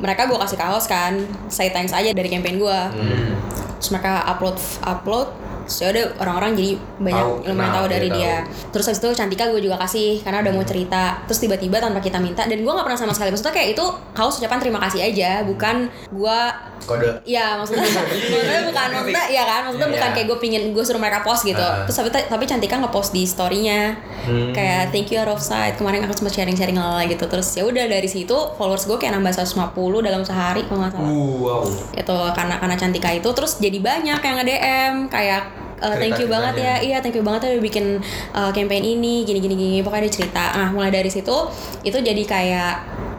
mereka 0.00 0.24
gue 0.24 0.38
kasih 0.40 0.56
kaos 0.56 0.84
kan. 0.84 1.12
Say 1.48 1.68
thanks 1.68 1.92
aja 1.92 2.12
dari 2.12 2.28
campaign 2.28 2.56
gue 2.56 2.80
Hmm. 2.88 3.32
terus 3.78 3.94
mereka 3.94 4.26
upload 4.26 4.58
upload 4.82 5.28
terus 5.68 5.78
ya 5.78 5.88
udah 5.92 6.04
orang-orang 6.18 6.56
jadi 6.56 6.70
banyak 6.98 7.20
Tahu, 7.20 7.32
lumayan 7.44 7.60
kenal, 7.60 7.76
tahu 7.76 7.86
dari 7.92 8.08
dia. 8.08 8.16
dia 8.18 8.36
terus 8.72 8.84
habis 8.88 9.00
itu 9.00 9.08
Cantika 9.12 9.44
gue 9.46 9.60
juga 9.60 9.76
kasih 9.76 10.24
karena 10.24 10.40
udah 10.40 10.52
mau 10.52 10.64
cerita. 10.64 11.20
Terus 11.28 11.38
tiba-tiba 11.38 11.76
tanpa 11.76 12.00
kita 12.00 12.16
minta 12.16 12.42
dan 12.42 12.56
gue 12.56 12.72
nggak 12.72 12.86
pernah 12.86 12.96
sama 12.96 13.12
sekali. 13.12 13.28
Maksudnya 13.28 13.52
kayak 13.52 13.68
itu 13.76 13.84
kaos 14.12 14.40
ucapan 14.40 14.58
terima 14.58 14.78
kasih 14.80 15.00
aja 15.04 15.44
bukan 15.44 15.92
gue 16.08 16.40
Kode. 16.88 17.20
Iya 17.28 17.60
maksudnya 17.60 17.84
maksudnya 18.00 18.62
bukan 18.64 18.88
maksudnya 18.96 19.24
ya 19.28 19.44
kan? 19.44 19.60
Maksudnya 19.68 19.88
Iya. 19.88 19.94
bukan 20.00 20.10
kayak 20.16 20.26
gue 20.26 20.38
pingin 20.40 20.62
gue 20.72 20.80
suruh 20.80 20.96
mereka 20.96 21.20
post 21.20 21.44
gitu. 21.44 21.60
Ah. 21.60 21.84
terus 21.84 21.96
tapi 22.00 22.08
tapi 22.08 22.44
Cantika 22.48 22.80
ngepost 22.80 23.12
di 23.12 23.28
storynya. 23.28 23.92
Hmm. 24.24 24.52
kayak 24.52 24.92
thank 24.92 25.08
you 25.08 25.16
out 25.20 25.28
of 25.28 25.40
sight. 25.40 25.76
Kemarin 25.76 26.04
aku 26.04 26.12
sempat 26.12 26.32
sharing 26.32 26.56
sharing 26.56 26.76
lala 26.76 27.04
gitu. 27.04 27.24
Terus 27.24 27.48
ya 27.52 27.64
udah 27.64 27.84
dari 27.84 28.08
situ 28.08 28.32
followers 28.56 28.88
gue 28.88 28.96
kayak 28.96 29.16
nambah 29.16 29.32
150 29.36 29.76
dalam 30.00 30.22
sehari 30.24 30.64
kalau 30.64 30.80
nggak 30.80 30.92
salah. 30.96 31.10
Uh, 31.12 31.34
wow. 31.38 31.62
itu 31.92 32.16
karena 32.32 32.54
karena 32.56 32.76
cantika 32.76 33.10
itu 33.12 33.28
terus 33.32 33.56
jadi 33.58 33.78
banyak 33.80 34.20
yang 34.20 34.34
nge 34.38 34.46
DM 34.46 34.94
kayak 35.08 35.42
uh, 35.82 35.96
thank 35.96 36.18
you 36.18 36.28
banget 36.30 36.54
ya. 36.60 36.74
Iya 36.78 36.96
thank 37.02 37.16
you 37.16 37.24
banget 37.24 37.48
ya 37.48 37.50
udah 37.58 37.64
bikin 37.64 37.86
uh, 38.34 38.50
campaign 38.54 38.84
ini 38.84 39.24
gini 39.26 39.38
gini 39.42 39.54
gini 39.54 39.78
pokoknya 39.82 40.06
dia 40.08 40.14
cerita. 40.22 40.44
Nah 40.54 40.68
mulai 40.70 40.90
dari 40.92 41.10
situ 41.10 41.34
itu 41.82 41.98
jadi 41.98 42.22
kayak 42.24 42.74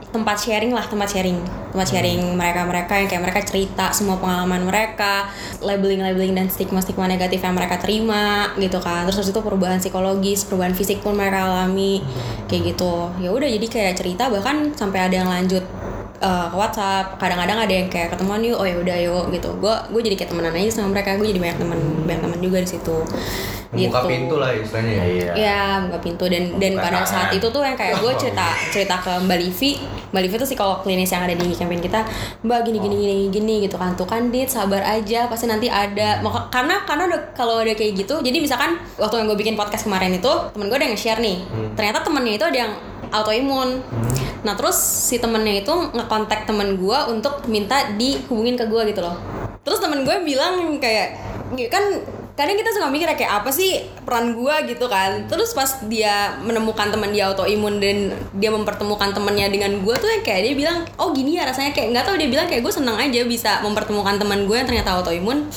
tempat 0.09 0.41
sharing 0.41 0.73
lah 0.73 0.85
tempat 0.89 1.09
sharing. 1.09 1.37
Tempat 1.69 1.87
sharing 1.93 2.33
mereka 2.33 2.65
mereka 2.65 2.93
yang 2.97 3.07
kayak 3.07 3.23
mereka 3.29 3.41
cerita 3.45 3.93
semua 3.93 4.17
pengalaman 4.17 4.65
mereka 4.65 5.29
labeling 5.61 6.01
labeling 6.01 6.33
dan 6.33 6.49
stigma 6.49 6.81
stigma 6.81 7.05
negatif 7.05 7.45
yang 7.45 7.53
mereka 7.53 7.77
terima 7.77 8.49
gitu 8.57 8.81
kan. 8.81 9.05
Terus 9.05 9.21
habis 9.21 9.31
itu 9.31 9.41
perubahan 9.41 9.77
psikologis 9.77 10.49
perubahan 10.49 10.73
fisik 10.73 11.05
pun 11.05 11.13
mereka 11.13 11.45
alami 11.45 12.01
kayak 12.49 12.73
gitu. 12.73 13.13
Ya 13.21 13.29
udah 13.29 13.45
jadi 13.45 13.67
kayak 13.69 13.93
cerita 14.01 14.33
bahkan 14.33 14.73
sampai 14.73 15.05
ada 15.05 15.15
yang 15.21 15.29
lanjut 15.29 15.61
uh, 16.21 16.47
ke 16.51 16.55
WhatsApp 16.55 17.15
kadang-kadang 17.17 17.59
ada 17.65 17.73
yang 17.73 17.87
kayak 17.87 18.15
ketemuan 18.15 18.43
yuk 18.43 18.59
oh 18.59 18.67
ya 18.67 18.75
udah 18.79 18.97
yuk 18.99 19.25
gitu. 19.33 19.49
Gue 19.57 19.75
gue 19.91 20.01
jadi 20.11 20.15
kayak 20.19 20.29
temenan 20.35 20.53
aja 20.55 20.69
sama 20.71 20.93
mereka. 20.93 21.15
Gue 21.19 21.31
jadi 21.31 21.41
banyak 21.41 21.57
teman 21.59 21.79
banyak 22.05 22.21
teman 22.27 22.39
juga 22.39 22.57
di 22.63 22.69
situ. 22.69 22.97
Membuka 23.69 24.01
gitu. 24.01 24.09
pintu 24.09 24.35
lah 24.41 24.49
istilahnya 24.49 24.93
ya. 24.93 25.03
Iya. 25.05 25.31
Iya, 25.37 25.61
buka 25.85 25.99
pintu. 26.01 26.25
Dan 26.25 26.43
dan 26.57 26.73
pada 26.81 27.05
Bukan. 27.05 27.11
saat 27.11 27.29
itu 27.37 27.47
tuh 27.53 27.61
yang 27.61 27.77
kayak 27.77 28.01
gue 28.01 28.11
cerita 28.21 28.47
cerita 28.73 28.95
ke 28.97 29.13
Mbak 29.29 29.37
Livi, 29.37 29.71
Mbak 30.09 30.21
Livi 30.25 30.35
tuh 30.41 30.47
psikolog 30.49 30.77
klinis 30.81 31.09
yang 31.13 31.21
ada 31.21 31.35
di 31.37 31.47
campaign 31.53 31.81
kita, 31.81 32.01
Mbak 32.41 32.59
gini 32.65 32.77
gini 32.81 32.95
gini 32.97 33.15
gini 33.29 33.55
gitu 33.69 33.77
kan, 33.77 33.93
tuh 33.93 34.09
kan 34.09 34.33
dit 34.33 34.49
sabar 34.49 34.81
aja, 34.81 35.29
pasti 35.29 35.45
nanti 35.45 35.69
ada, 35.69 36.17
Maka, 36.25 36.49
karena 36.49 36.81
karena 36.83 37.13
udah 37.13 37.21
kalau 37.37 37.61
ada 37.61 37.77
kayak 37.77 37.93
gitu, 37.93 38.17
jadi 38.25 38.41
misalkan 38.41 38.81
waktu 38.97 39.21
yang 39.21 39.27
gue 39.29 39.37
bikin 39.37 39.53
podcast 39.53 39.85
kemarin 39.85 40.17
itu 40.17 40.33
temen 40.49 40.65
gue 40.65 40.77
ada 40.81 40.85
yang 40.89 40.93
nge-share 40.97 41.21
nih, 41.21 41.37
ternyata 41.77 42.01
temennya 42.01 42.33
itu 42.41 42.45
ada 42.49 42.57
yang 42.57 42.71
autoimun, 43.13 43.69
nah 44.41 44.55
terus 44.55 44.75
si 44.79 45.19
temennya 45.19 45.63
itu 45.63 45.73
ngekontak 45.95 46.47
temen 46.47 46.79
gue 46.79 46.99
untuk 47.11 47.43
minta 47.51 47.91
dihubungin 47.95 48.55
ke 48.55 48.65
gue 48.67 48.81
gitu 48.95 49.03
loh, 49.03 49.19
terus 49.63 49.83
temen 49.83 50.07
gue 50.07 50.15
bilang 50.23 50.79
kayak 50.79 51.19
kan 51.69 51.83
kadang 52.39 52.55
kita 52.55 52.71
suka 52.71 52.87
mikir 52.87 53.11
kayak 53.19 53.43
apa 53.43 53.51
sih 53.51 53.83
peran 54.07 54.31
gua? 54.31 54.63
gitu 54.63 54.87
kan. 54.87 55.27
Terus 55.27 55.51
pas 55.51 55.83
dia 55.91 56.39
menemukan 56.39 56.87
teman 56.87 57.11
dia 57.11 57.27
autoimun 57.27 57.83
dan 57.83 58.15
dia 58.39 58.47
mempertemukan 58.47 59.11
temannya 59.11 59.51
dengan 59.51 59.83
gua 59.83 59.99
tuh 59.99 60.07
yang 60.07 60.23
kayak 60.23 60.47
dia 60.47 60.53
bilang 60.55 60.77
oh 60.95 61.11
gini 61.11 61.35
ya 61.35 61.43
rasanya. 61.43 61.75
Kayak 61.75 61.99
nggak 61.99 62.05
tahu 62.07 62.15
dia 62.15 62.29
bilang 62.31 62.47
kayak 62.47 62.63
gue 62.63 62.71
seneng 62.71 62.95
aja 62.95 63.27
bisa 63.27 63.59
mempertemukan 63.59 64.15
teman 64.15 64.47
gue 64.47 64.55
yang 64.55 64.67
ternyata 64.71 64.95
autoimun 64.95 65.51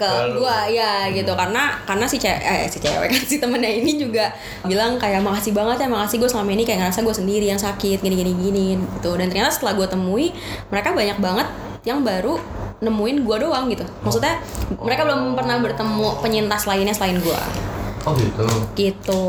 ke 0.00 0.08
Ke 0.08 0.32
lu. 0.32 0.40
gua 0.40 0.64
ya 0.64 1.12
gitu. 1.12 1.36
Karena 1.36 1.76
karena 1.84 2.08
si 2.08 2.16
cewek 2.16 2.40
eh 2.40 2.64
si 2.72 2.80
cewek 2.80 3.08
kan 3.12 3.22
si 3.28 3.36
temennya 3.36 3.68
ini 3.68 4.00
juga 4.00 4.32
bilang 4.64 4.96
kayak 4.96 5.20
makasih 5.20 5.52
banget 5.52 5.84
ya 5.84 5.88
makasih 5.92 6.16
gue 6.16 6.30
selama 6.32 6.50
ini 6.56 6.64
kayak 6.64 6.88
ngerasa 6.88 7.04
gue 7.04 7.14
sendiri 7.14 7.46
yang 7.52 7.60
sakit 7.60 8.00
gini 8.00 8.16
gini 8.16 8.32
gini 8.32 8.66
gitu. 8.80 9.20
Dan 9.20 9.28
ternyata 9.28 9.52
setelah 9.52 9.76
gue 9.76 9.86
temui 9.86 10.32
mereka 10.72 10.96
banyak 10.96 11.20
banget 11.20 11.48
yang 11.84 12.00
baru 12.04 12.40
nemuin 12.80 13.16
gua 13.28 13.36
doang 13.36 13.68
gitu. 13.68 13.84
Maksudnya 14.00 14.40
mereka 14.80 15.04
belum 15.04 15.36
pernah 15.36 15.60
bertemu 15.60 16.08
penyintas 16.24 16.64
lainnya 16.64 16.96
selain 16.96 17.20
gua. 17.20 17.40
Oh 18.08 18.16
gitu. 18.16 18.48
gitu. 18.72 19.24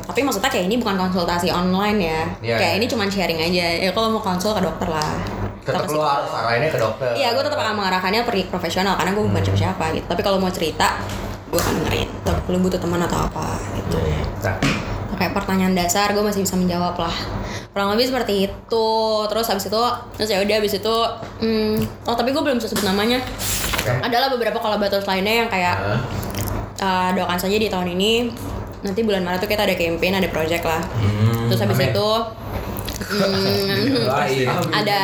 Tapi 0.00 0.24
maksudnya 0.24 0.48
kayak 0.48 0.72
ini 0.72 0.80
bukan 0.80 0.96
konsultasi 0.96 1.52
online 1.52 1.98
ya. 2.00 2.22
Iya, 2.40 2.56
kayak 2.56 2.72
iya. 2.72 2.80
ini 2.80 2.86
cuman 2.88 3.08
sharing 3.12 3.36
aja. 3.36 3.66
Ya 3.84 3.90
kalau 3.92 4.16
mau 4.16 4.24
konsul 4.24 4.56
ke 4.56 4.64
dokter 4.64 4.88
lah 4.88 5.43
Tetap 5.64 5.84
lu 5.86 5.98
harus 5.98 6.28
arahinnya 6.28 6.68
ke 6.68 6.78
dokter. 6.78 7.10
Iya, 7.14 7.32
gue 7.32 7.42
tetap 7.42 7.56
akan 7.56 7.74
mengarahkannya 7.74 8.20
pergi 8.22 8.42
ke 8.44 8.50
profesional 8.50 8.94
karena 8.94 9.10
gue 9.10 9.22
bukan 9.22 9.32
Hmm. 9.34 9.44
siapa-siapa 9.44 9.84
gitu. 9.92 10.06
Tapi 10.06 10.20
kalau 10.20 10.36
mau 10.36 10.48
cerita, 10.48 11.00
gue 11.46 11.56
akan 11.56 11.72
dengerin. 11.80 12.08
Tuh, 12.20 12.36
lu 12.48 12.56
butuh 12.60 12.76
teman 12.76 13.00
atau 13.00 13.18
apa 13.22 13.46
gitu. 13.74 13.96
Nah, 14.40 14.56
Kayak 15.14 15.30
pertanyaan 15.32 15.72
dasar 15.72 16.10
gue 16.10 16.20
masih 16.20 16.42
bisa 16.42 16.54
menjawab 16.54 16.98
lah. 16.98 17.14
Kurang 17.70 17.94
lebih 17.94 18.10
seperti 18.10 18.44
itu. 18.44 18.88
Terus 19.24 19.46
habis 19.46 19.64
itu, 19.64 19.82
terus 20.12 20.26
ya 20.28 20.38
udah 20.38 20.56
habis 20.58 20.74
itu, 20.74 20.96
hmm, 21.38 21.76
oh 22.04 22.14
tapi 22.14 22.28
gue 22.28 22.42
belum 22.42 22.58
bisa 22.58 22.66
sebut 22.66 22.82
namanya. 22.82 23.22
Oke. 23.78 23.94
Adalah 24.02 24.26
beberapa 24.28 24.58
kolaborator 24.58 25.00
lainnya 25.00 25.34
yang 25.38 25.48
kayak 25.48 25.76
Hah? 25.76 26.00
uh, 26.76 27.10
doakan 27.12 27.38
saja 27.38 27.54
di 27.54 27.68
tahun 27.68 27.94
ini 27.94 28.12
nanti 28.82 29.00
bulan 29.00 29.22
Maret 29.22 29.38
tuh 29.38 29.48
kita 29.48 29.62
ada 29.62 29.72
campaign 29.72 30.12
ada 30.14 30.28
project 30.28 30.60
lah 30.62 30.82
Hmm, 30.92 31.48
terus 31.48 31.56
habis 31.58 31.78
amin. 31.78 31.88
itu 31.88 32.08
Hmm, 32.94 34.06
ada 34.70 35.00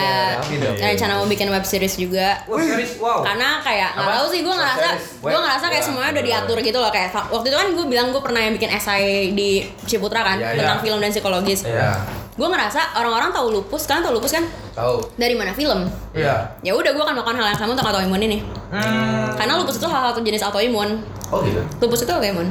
rencana 0.79 1.13
mau 1.19 1.27
bikin 1.27 1.51
web 1.51 1.65
series 1.65 1.95
juga. 1.95 2.43
Serius? 2.47 2.97
Wow. 3.01 3.23
karena 3.23 3.59
kayak 3.61 3.97
nggak 3.97 4.11
tahu 4.15 4.27
sih 4.31 4.41
gue 4.41 4.55
ngerasa 4.55 4.89
gue 5.21 5.41
ngerasa 5.41 5.65
kayak 5.67 5.85
semuanya 5.85 6.11
udah 6.13 6.25
diatur 6.25 6.59
gitu 6.61 6.79
loh. 6.79 6.91
Kayak 6.91 7.11
waktu 7.29 7.47
itu 7.49 7.57
kan 7.57 7.69
gue 7.73 7.87
bilang 7.87 8.07
gue 8.11 8.23
pernah 8.23 8.41
yang 8.41 8.55
bikin 8.55 8.71
esai 8.71 9.33
di 9.33 9.65
Ciputra 9.85 10.23
kan 10.23 10.39
Iya, 10.39 10.57
tentang 10.57 10.79
iya. 10.81 10.85
film 10.85 10.99
dan 11.01 11.11
psikologis. 11.11 11.61
Ya, 11.67 11.99
gue 12.41 12.49
ngerasa 12.49 12.97
orang-orang 12.97 13.29
tahu 13.31 13.53
lupus 13.53 13.85
kan 13.85 14.01
tahu 14.01 14.17
lupus 14.17 14.33
kan 14.33 14.45
tahu. 14.73 15.05
dari 15.15 15.37
mana 15.37 15.53
film 15.53 15.85
Iya. 16.11 16.57
ya 16.61 16.73
udah 16.73 16.89
gue 16.89 17.03
akan 17.03 17.13
melakukan 17.13 17.37
hal 17.37 17.47
yang 17.47 17.59
sama 17.59 17.71
untuk 17.71 17.85
autoimun 17.85 18.17
ini 18.19 18.39
Hmm. 18.71 19.29
karena 19.37 19.55
lupus 19.55 19.77
itu 19.77 19.85
salah 19.85 20.09
satu 20.09 20.23
jenis 20.23 20.41
autoimun 20.41 21.05
Oh 21.29 21.43
gitu. 21.43 21.61
lupus 21.79 22.01
itu 22.01 22.09
autoimun 22.09 22.49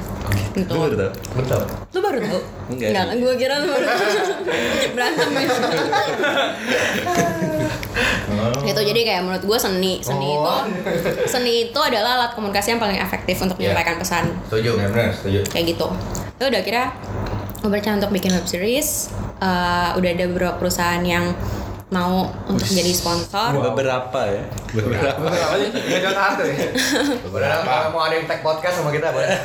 gitu 0.52 0.69
Gue 0.69 0.82
baru 0.84 0.95
tau. 0.95 1.12
Betul. 1.34 1.62
lu 1.89 1.99
baru 1.99 2.17
tahu 2.19 2.39
Enggak. 2.69 2.89
Enggak, 2.91 3.06
gue 3.17 3.34
kira 3.36 3.54
lu 3.56 3.67
baru 3.67 3.86
berantem 4.93 5.30
ya 5.34 5.47
gitu 8.62 8.82
jadi 8.84 9.02
kayak 9.04 9.21
menurut 9.23 9.43
gue 9.43 9.58
seni 9.58 9.93
seni 9.99 10.30
Oh. 10.30 10.63
itu 10.63 10.78
seni 11.25 11.54
itu 11.67 11.80
adalah 11.80 12.15
alat 12.15 12.32
komunikasi 12.32 12.71
yang 12.71 12.80
paling 12.80 12.95
efektif 12.95 13.36
untuk 13.39 13.58
Iya. 13.58 13.73
menyampaikan 13.73 13.95
pesan 13.97 14.23
Setuju. 14.45 14.69
Benar 14.78 14.89
benar 14.91 15.10
setuju. 15.12 15.39
kayak 15.49 15.65
gitu 15.67 15.88
ya 16.36 16.45
udah 16.47 16.62
kira 16.62 16.84
gue 17.58 17.67
berencana 17.67 17.97
untuk 17.97 18.13
bikin 18.13 18.32
web 18.32 18.45
series 18.45 19.12
Eh, 19.39 19.89
udah 19.95 20.10
ada 20.10 20.25
beberapa 20.28 20.56
perusahaan 20.56 20.99
yang 20.99 21.32
mau 21.89 22.28
untuk 22.45 22.69
jadi 22.69 22.91
sponsor 22.91 23.49
Beberapa 23.56 24.19
ya. 24.21 24.43
Beberapa. 24.69 25.25
Nggak 25.25 25.99
jual 25.99 26.13
satu 26.13 26.43
ya. 26.45 26.69
Beberapa 27.23 27.63
kalau 27.63 27.89
mau 27.89 28.04
ada 28.04 28.13
yang 28.13 28.28
tag 28.28 28.39
podcast 28.41 28.78
sama 28.78 28.91
kita 28.91 29.10
boleh. 29.10 29.25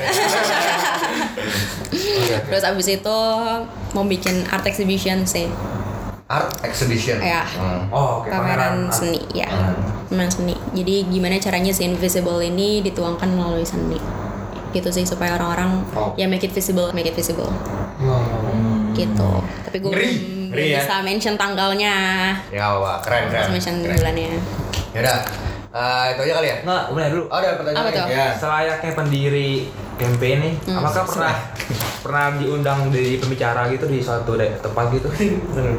terus 2.44 2.64
abis 2.64 2.88
itu 2.92 3.18
mau 3.94 4.04
bikin 4.04 4.44
art 4.48 4.66
exhibition 4.66 5.22
sih 5.24 5.46
Art 6.26 6.50
exhibition. 6.62 7.20
ya 7.20 7.44
Hmm. 7.46 7.86
Oh, 7.88 8.20
oke. 8.20 8.28
pameran 8.28 8.88
art. 8.88 8.96
seni 8.96 9.20
ya 9.32 9.46
pameran 10.04 10.28
seni 10.28 10.54
jadi 10.72 11.06
gimana 11.06 11.38
caranya 11.38 11.70
si 11.70 11.84
invisible 11.84 12.40
ini 12.40 12.82
dituangkan 12.82 13.28
melalui 13.28 13.62
seni 13.62 14.00
gitu 14.70 14.90
sih 14.90 15.04
supaya 15.04 15.38
orang-orang 15.38 15.86
Oh. 15.94 16.10
ya 16.14 16.26
make 16.26 16.42
it 16.42 16.50
visible 16.50 16.90
make 16.90 17.06
it 17.06 17.14
visible 17.14 17.48
gitu 18.96 19.30
tapi 19.62 19.76
gue 19.78 19.90
Ngeri. 19.90 20.08
belum 20.08 20.48
Ngeri 20.48 20.64
ya. 20.68 20.78
bisa 20.80 20.94
mention 21.00 21.34
tanggalnya 21.34 21.94
Ya 22.48 22.62
apa-apa. 22.68 22.92
Keren 23.02 23.22
keren. 23.26 23.42
bisa 23.42 23.50
mention 23.50 23.74
keren. 23.80 23.96
bulannya 23.96 24.28
Yaudah. 24.92 25.18
Eh, 25.74 26.06
itu 26.08 26.20
aja 26.22 26.34
kali 26.36 26.46
ya. 26.46 26.56
Nggak, 26.62 26.82
gue 26.86 26.94
nanya 26.96 27.10
dulu. 27.10 27.24
Oh, 27.26 27.34
ada 27.34 27.58
pertanyaan 27.58 27.82
Apa 27.82 27.90
lagi? 27.90 27.98
tuh? 27.98 28.06
Ya. 28.08 28.26
Selayaknya 28.32 28.90
pendiri 28.94 29.50
campaign 29.94 30.36
nih, 30.40 30.54
Hmm. 30.64 30.78
apakah 30.78 31.02
pernah 31.04 31.34
pernah 32.04 32.24
diundang 32.36 32.78
di 32.88 33.16
pembicara 33.16 33.66
gitu 33.68 33.84
di 33.84 33.98
suatu 33.98 34.34
da- 34.34 34.54
tempat 34.56 34.86
gitu? 34.92 35.10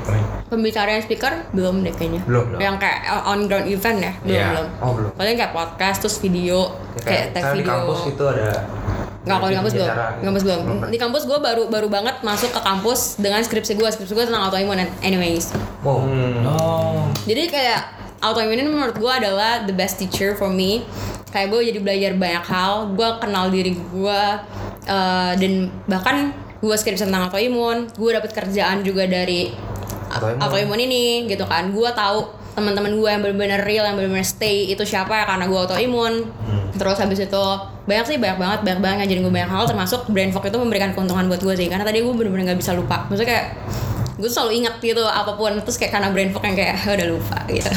Pembicara 0.46 0.90
yang 0.92 1.00
speaker 1.02 1.32
belum 1.52 1.82
deh 1.82 1.92
kayaknya 1.92 2.22
Belum, 2.24 2.44
belum. 2.46 2.60
yang 2.60 2.76
kayak 2.76 3.02
on 3.24 3.46
ground 3.46 3.66
event 3.66 3.98
ya 4.00 4.14
belum 4.20 4.36
Iya. 4.36 4.48
belum 4.52 4.68
Oh, 4.80 4.92
belum. 4.94 5.12
paling 5.14 5.36
kayak 5.36 5.54
podcast 5.54 5.98
terus 6.02 6.18
video 6.20 6.76
kayak 6.98 7.32
tag 7.32 7.42
saya 7.42 7.54
di 7.54 7.60
video 7.62 7.72
kampus 7.74 8.00
gitu 8.06 8.24
ada 8.26 8.50
Nggak, 9.26 9.38
kalau 9.42 9.50
di 9.50 9.58
kampus 9.58 9.74
belum. 9.74 9.90
Di 9.90 10.26
kampus 10.26 10.44
belum. 10.46 10.62
Di 10.94 10.98
kampus 11.02 11.24
gue 11.26 11.40
baru 11.42 11.64
baru 11.66 11.88
banget 11.90 12.22
masuk 12.22 12.54
ke 12.54 12.62
kampus 12.62 13.18
dengan 13.18 13.42
skripsi 13.42 13.74
gue. 13.74 13.90
Skripsi 13.90 14.14
gue 14.14 14.26
tentang 14.30 14.46
autoimun 14.46 14.78
anyways. 15.02 15.50
Wow. 15.82 16.06
Oh. 16.46 17.10
Jadi 17.26 17.50
kayak 17.50 17.82
autoimun 18.22 18.62
ini 18.62 18.70
menurut 18.70 18.94
gue 18.94 19.10
adalah 19.10 19.66
the 19.66 19.74
best 19.74 19.98
teacher 19.98 20.38
for 20.38 20.54
me. 20.54 20.86
Kayak 21.34 21.58
gue 21.58 21.62
jadi 21.74 21.80
belajar 21.82 22.12
banyak 22.14 22.46
hal. 22.46 22.74
Gue 22.94 23.10
kenal 23.18 23.50
diri 23.50 23.74
gue 23.74 24.22
eh, 24.86 25.32
dan 25.34 25.54
bahkan 25.90 26.30
gue 26.62 26.76
skripsi 26.78 27.10
tentang 27.10 27.26
autoimun. 27.26 27.90
Gue 27.98 28.14
dapet 28.14 28.30
kerjaan 28.30 28.86
juga 28.86 29.10
dari 29.10 29.50
Autoimun. 30.06 30.38
autoimun 30.38 30.80
ini 30.86 31.26
gitu 31.26 31.50
kan. 31.50 31.74
Gue 31.74 31.90
tahu 31.98 32.30
teman-teman 32.56 32.92
gue 32.96 33.10
yang 33.12 33.22
benar-benar 33.22 33.62
real 33.68 33.84
yang 33.84 34.00
benar-benar 34.00 34.24
stay 34.24 34.72
itu 34.72 34.82
siapa 34.88 35.12
ya 35.12 35.24
karena 35.28 35.46
gue 35.46 35.60
autoimun. 35.60 36.14
Terus 36.76 36.98
habis 37.00 37.20
itu 37.20 37.46
banyak 37.86 38.06
sih 38.08 38.18
banyak 38.18 38.38
banget 38.40 38.60
banyak 38.64 38.80
banget 38.82 38.96
ngajarin 39.04 39.22
gue 39.28 39.34
banyak 39.36 39.52
hal 39.52 39.64
termasuk 39.68 40.02
brain 40.10 40.32
fog 40.34 40.48
itu 40.48 40.58
memberikan 40.58 40.96
keuntungan 40.96 41.28
buat 41.30 41.44
gue 41.44 41.54
sih 41.56 41.68
karena 41.68 41.84
tadi 41.86 42.02
gue 42.02 42.14
benar-benar 42.16 42.56
nggak 42.56 42.60
bisa 42.64 42.72
lupa. 42.74 43.06
Maksudnya 43.12 43.30
kayak 43.30 43.46
gue 44.16 44.30
selalu 44.32 44.52
ingat 44.64 44.80
gitu 44.80 45.04
apa 45.04 45.36
pun 45.36 45.52
terus 45.60 45.76
kayak 45.76 45.92
karena 46.00 46.08
brain 46.16 46.32
fog 46.32 46.48
yang 46.48 46.56
kayak 46.56 46.80
"Ah, 46.80 46.96
udah 46.96 47.08
lupa 47.12 47.38
gitu. 47.52 47.68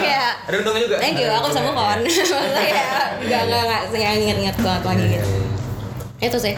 Kayak 0.00 0.48
Ada 0.48 0.56
untungnya 0.64 0.80
juga. 0.88 0.96
Thank 0.98 1.20
you, 1.20 1.28
aku 1.28 1.46
bisa 1.52 1.60
move 1.60 1.76
on. 1.76 1.98
Maksudnya 2.00 2.64
kayak 2.64 2.88
gak, 3.28 3.42
gak, 3.46 3.62
gak, 3.68 3.82
gak 3.92 4.12
inget-inget 4.16 4.56
banget 4.64 4.82
lagi 4.88 5.04
gitu 5.20 5.28
itu 6.24 6.38
sih 6.40 6.54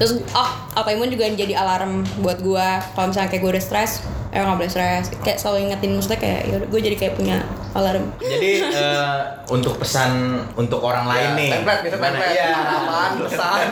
terus 0.00 0.16
oh 0.32 0.48
autoimun 0.74 1.06
juga 1.06 1.28
jadi 1.28 1.54
alarm 1.54 1.92
buat 2.18 2.40
gua 2.40 2.80
kalau 2.90 3.12
misalnya 3.12 3.28
kayak 3.28 3.42
gue 3.42 3.52
udah 3.52 3.60
stres 3.60 4.00
eh 4.30 4.38
nggak 4.38 4.56
boleh 4.56 4.70
stres 4.70 5.12
kayak 5.18 5.36
selalu 5.36 5.68
ingetin 5.68 5.90
maksudnya 5.92 6.16
kayak 6.16 6.40
ya 6.46 6.56
gue 6.58 6.80
jadi 6.80 6.96
kayak 6.96 7.14
punya 7.14 7.36
alarm 7.72 8.08
Jadi 8.16 8.50
eh, 8.64 9.18
untuk 9.46 9.76
pesan 9.76 10.10
untuk 10.54 10.80
orang 10.80 11.04
lain 11.04 11.28
Ya, 11.28 11.36
nih. 11.36 11.50
template 11.52 11.80
gitu 11.84 11.96
template. 11.96 12.32
Iya. 12.32 12.50
Harapan, 12.56 13.10
pesan. 13.20 13.66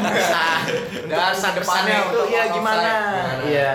Dan 1.08 1.18
pesan 1.32 1.52
depannya 1.56 1.96
itu 1.96 2.06
untuk 2.10 2.26
iya 2.26 2.38
orang 2.38 2.52
gimana? 2.52 2.90
Iya. 3.42 3.72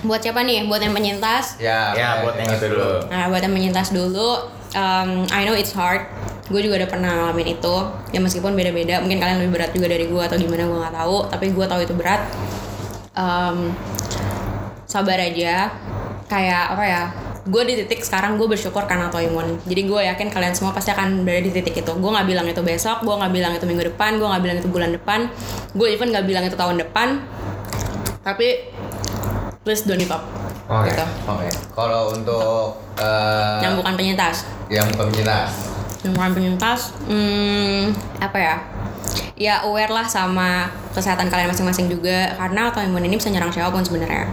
buat 0.00 0.20
siapa 0.20 0.40
nih 0.42 0.64
buat 0.64 0.80
yang 0.80 0.92
penyintas 0.92 1.56
Ya, 1.58 1.92
Ya, 1.92 2.20
buat 2.20 2.34
yang 2.34 2.48
itu 2.48 2.66
dulu. 2.66 3.08
nah 3.08 3.28
buat 3.28 3.40
yang 3.40 3.52
penyintas 3.52 3.88
dulu 3.90 4.30
um, 4.72 5.10
I 5.28 5.44
know 5.44 5.52
it's 5.52 5.72
hard 5.72 6.08
gue 6.44 6.60
juga 6.60 6.84
udah 6.84 6.88
pernah 6.90 7.10
ngalamin 7.12 7.56
itu. 7.56 7.76
Ya 8.12 8.20
meskipun 8.20 8.52
beda-beda 8.52 9.00
mungkin 9.00 9.18
kalian 9.20 9.40
lebih 9.40 9.52
berat 9.56 9.70
juga 9.72 9.88
dari 9.88 10.04
gue 10.08 10.22
atau 10.22 10.36
gimana 10.36 10.68
gue 10.68 10.78
nggak 10.78 10.96
tahu. 10.96 11.16
Tapi 11.32 11.46
gue 11.52 11.66
tahu 11.66 11.80
itu 11.80 11.94
berat. 11.96 12.20
Um, 13.16 13.72
sabar 14.84 15.18
aja. 15.20 15.72
Kayak 16.24 16.64
apa 16.72 16.84
ya 16.84 17.02
gue 17.44 17.62
di 17.68 17.74
titik 17.84 18.00
sekarang 18.00 18.40
gue 18.40 18.48
bersyukur 18.48 18.88
karena 18.88 19.12
autoimun 19.12 19.60
jadi 19.68 19.84
gue 19.84 20.00
yakin 20.08 20.32
kalian 20.32 20.56
semua 20.56 20.72
pasti 20.72 20.96
akan 20.96 21.28
berada 21.28 21.44
di 21.44 21.52
titik 21.52 21.84
itu. 21.84 21.92
Gue 21.92 22.10
nggak 22.12 22.28
bilang 22.28 22.46
itu 22.48 22.60
besok 22.64 23.04
gue 23.04 23.14
nggak 23.14 23.32
bilang 23.32 23.52
itu 23.52 23.64
minggu 23.68 23.84
depan 23.92 24.16
gue 24.16 24.28
nggak 24.28 24.42
bilang 24.44 24.56
itu 24.60 24.68
bulan 24.68 24.90
depan. 24.92 25.20
Gue 25.76 25.92
even 25.92 26.08
nggak 26.12 26.24
bilang 26.24 26.44
itu 26.48 26.56
tahun 26.56 26.80
depan. 26.80 27.20
Tapi 28.24 28.72
please 29.64 29.84
don't 29.84 30.00
give 30.00 30.12
up. 30.12 30.24
Oke. 30.64 30.88
gitu. 30.88 31.04
Oke. 31.28 31.48
Kalau 31.76 32.16
untuk 32.16 32.80
eh, 32.96 33.60
yang 33.60 33.76
bukan 33.76 33.92
penyintas. 34.00 34.48
yang 34.72 34.88
penyintas. 34.96 35.73
Yang 36.04 36.12
bukan 36.12 36.30
penyintas 36.36 36.92
hmm, 37.08 37.96
apa 38.20 38.38
ya? 38.38 38.56
Ya 39.34 39.54
aware 39.66 39.90
lah 39.90 40.06
sama 40.06 40.70
kesehatan 40.94 41.26
kalian 41.32 41.50
masing-masing 41.50 41.90
juga. 41.90 42.30
Karena 42.38 42.70
autoimun 42.70 43.02
ini 43.02 43.18
bisa 43.18 43.32
nyerang 43.32 43.50
siapa 43.50 43.72
pun 43.72 43.82
sebenarnya. 43.82 44.30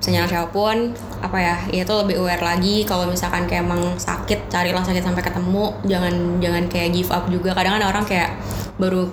Bisa 0.00 0.08
nyerang 0.10 0.30
siapa 0.32 0.48
pun 0.50 0.96
apa 1.22 1.38
ya? 1.38 1.56
Ya 1.70 1.86
itu 1.86 1.94
lebih 1.94 2.18
aware 2.18 2.42
lagi. 2.42 2.82
Kalau 2.82 3.06
misalkan 3.06 3.46
kayak 3.46 3.68
emang 3.68 3.94
sakit 3.94 4.50
carilah 4.50 4.82
sakit 4.82 5.04
sampai 5.04 5.22
ketemu. 5.22 5.70
Jangan 5.86 6.14
jangan 6.42 6.64
kayak 6.66 6.88
give 6.90 7.12
up 7.14 7.30
juga. 7.30 7.54
Kadang 7.54 7.78
kan 7.78 7.84
orang 7.94 8.04
kayak 8.08 8.34
baru 8.80 9.06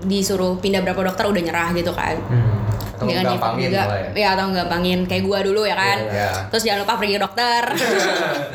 disuruh 0.00 0.56
pindah 0.58 0.80
berapa 0.82 0.98
dokter 0.98 1.28
udah 1.28 1.42
nyerah 1.44 1.68
gitu 1.76 1.92
kan. 1.94 2.16
Hmm. 2.26 2.49
Atau 3.00 3.08
Jangan 3.08 3.32
gampangin 3.32 3.72
juga 3.72 3.82
ya. 3.88 4.12
ya 4.12 4.28
atau 4.36 4.52
gampangin 4.52 4.98
kayak 5.08 5.24
gua 5.24 5.38
dulu 5.40 5.64
ya 5.64 5.72
kan 5.72 5.98
Iya. 6.04 6.30
terus 6.52 6.62
jangan 6.68 6.84
lupa 6.84 7.00
pergi 7.00 7.12
ke 7.16 7.20
dokter 7.24 7.62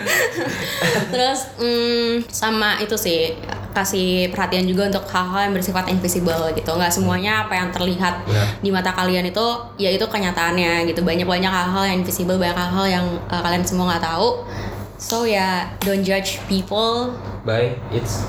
terus 1.14 1.40
hmm, 1.58 2.30
sama 2.30 2.78
itu 2.78 2.94
sih 2.94 3.34
kasih 3.74 4.30
perhatian 4.30 4.64
juga 4.64 4.88
untuk 4.88 5.04
hal-hal 5.10 5.50
yang 5.50 5.54
bersifat 5.54 5.90
invisible 5.90 6.48
gitu 6.54 6.70
nggak 6.70 6.94
semuanya 6.94 7.44
apa 7.44 7.58
yang 7.58 7.74
terlihat 7.74 8.24
di 8.62 8.70
mata 8.70 8.94
kalian 8.94 9.28
itu 9.28 9.46
ya 9.76 9.90
itu 9.90 10.06
kenyataannya 10.06 10.88
gitu 10.88 11.02
banyak 11.02 11.28
banyak 11.28 11.50
hal-hal 11.50 11.84
yang 11.84 11.98
invisible 12.00 12.38
banyak 12.38 12.56
hal-hal 12.56 12.86
yang 12.88 13.06
uh, 13.28 13.42
kalian 13.42 13.66
semua 13.66 13.92
nggak 13.92 14.06
tahu 14.06 14.48
so 14.96 15.26
ya 15.26 15.68
don't 15.82 16.06
judge 16.06 16.38
people 16.46 17.12
Bye. 17.44 17.78
It's 17.92 18.26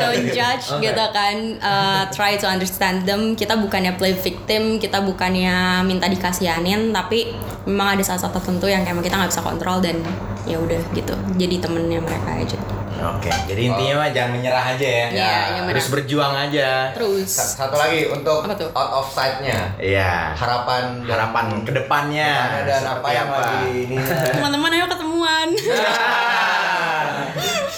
don't 0.00 0.26
judge 0.30 0.66
gitu 0.80 1.04
kan 1.10 1.36
Uh, 1.60 2.02
try 2.08 2.34
to 2.34 2.46
understand 2.46 3.04
them 3.04 3.34
kita 3.34 3.52
bukannya 3.54 3.94
play 3.94 4.12
victim 4.12 4.76
kita 4.76 5.00
bukannya 5.00 5.82
minta 5.82 6.06
dikasihanin 6.06 6.90
tapi 6.90 7.36
memang 7.64 7.94
ada 7.94 8.02
saat-saat 8.02 8.32
tertentu 8.32 8.66
yang 8.66 8.82
emang 8.82 9.00
kita 9.00 9.14
nggak 9.14 9.28
bisa 9.28 9.42
kontrol 9.42 9.78
dan 9.78 10.00
ya 10.44 10.56
udah 10.56 10.80
gitu 10.90 11.12
jadi 11.36 11.60
temennya 11.60 12.00
mereka 12.00 12.30
aja 12.34 12.58
Oke, 13.00 13.32
jadi 13.48 13.72
intinya 13.72 14.04
mah 14.04 14.12
jangan 14.12 14.36
menyerah 14.36 14.76
aja 14.76 14.84
ya. 14.84 15.06
Iya, 15.08 15.36
jangan 15.56 15.72
Terus 15.72 15.88
berjuang 15.88 16.34
aja. 16.36 16.68
terus 16.92 17.32
Sa- 17.32 17.64
Satu 17.64 17.80
lagi 17.80 18.04
untuk 18.04 18.44
out 18.44 18.92
of 18.92 19.08
sight-nya. 19.08 19.72
Iya. 19.80 20.36
Harapan 20.36 21.00
Harapan 21.08 21.64
ke 21.64 21.72
depannya. 21.72 22.28
Depannya 22.52 22.68
dan 22.68 22.82
apa 22.84 23.08
yang 23.08 23.28
lagi 23.32 23.88
ini. 23.88 23.96
teman-teman 24.04 24.68
ayo 24.76 24.84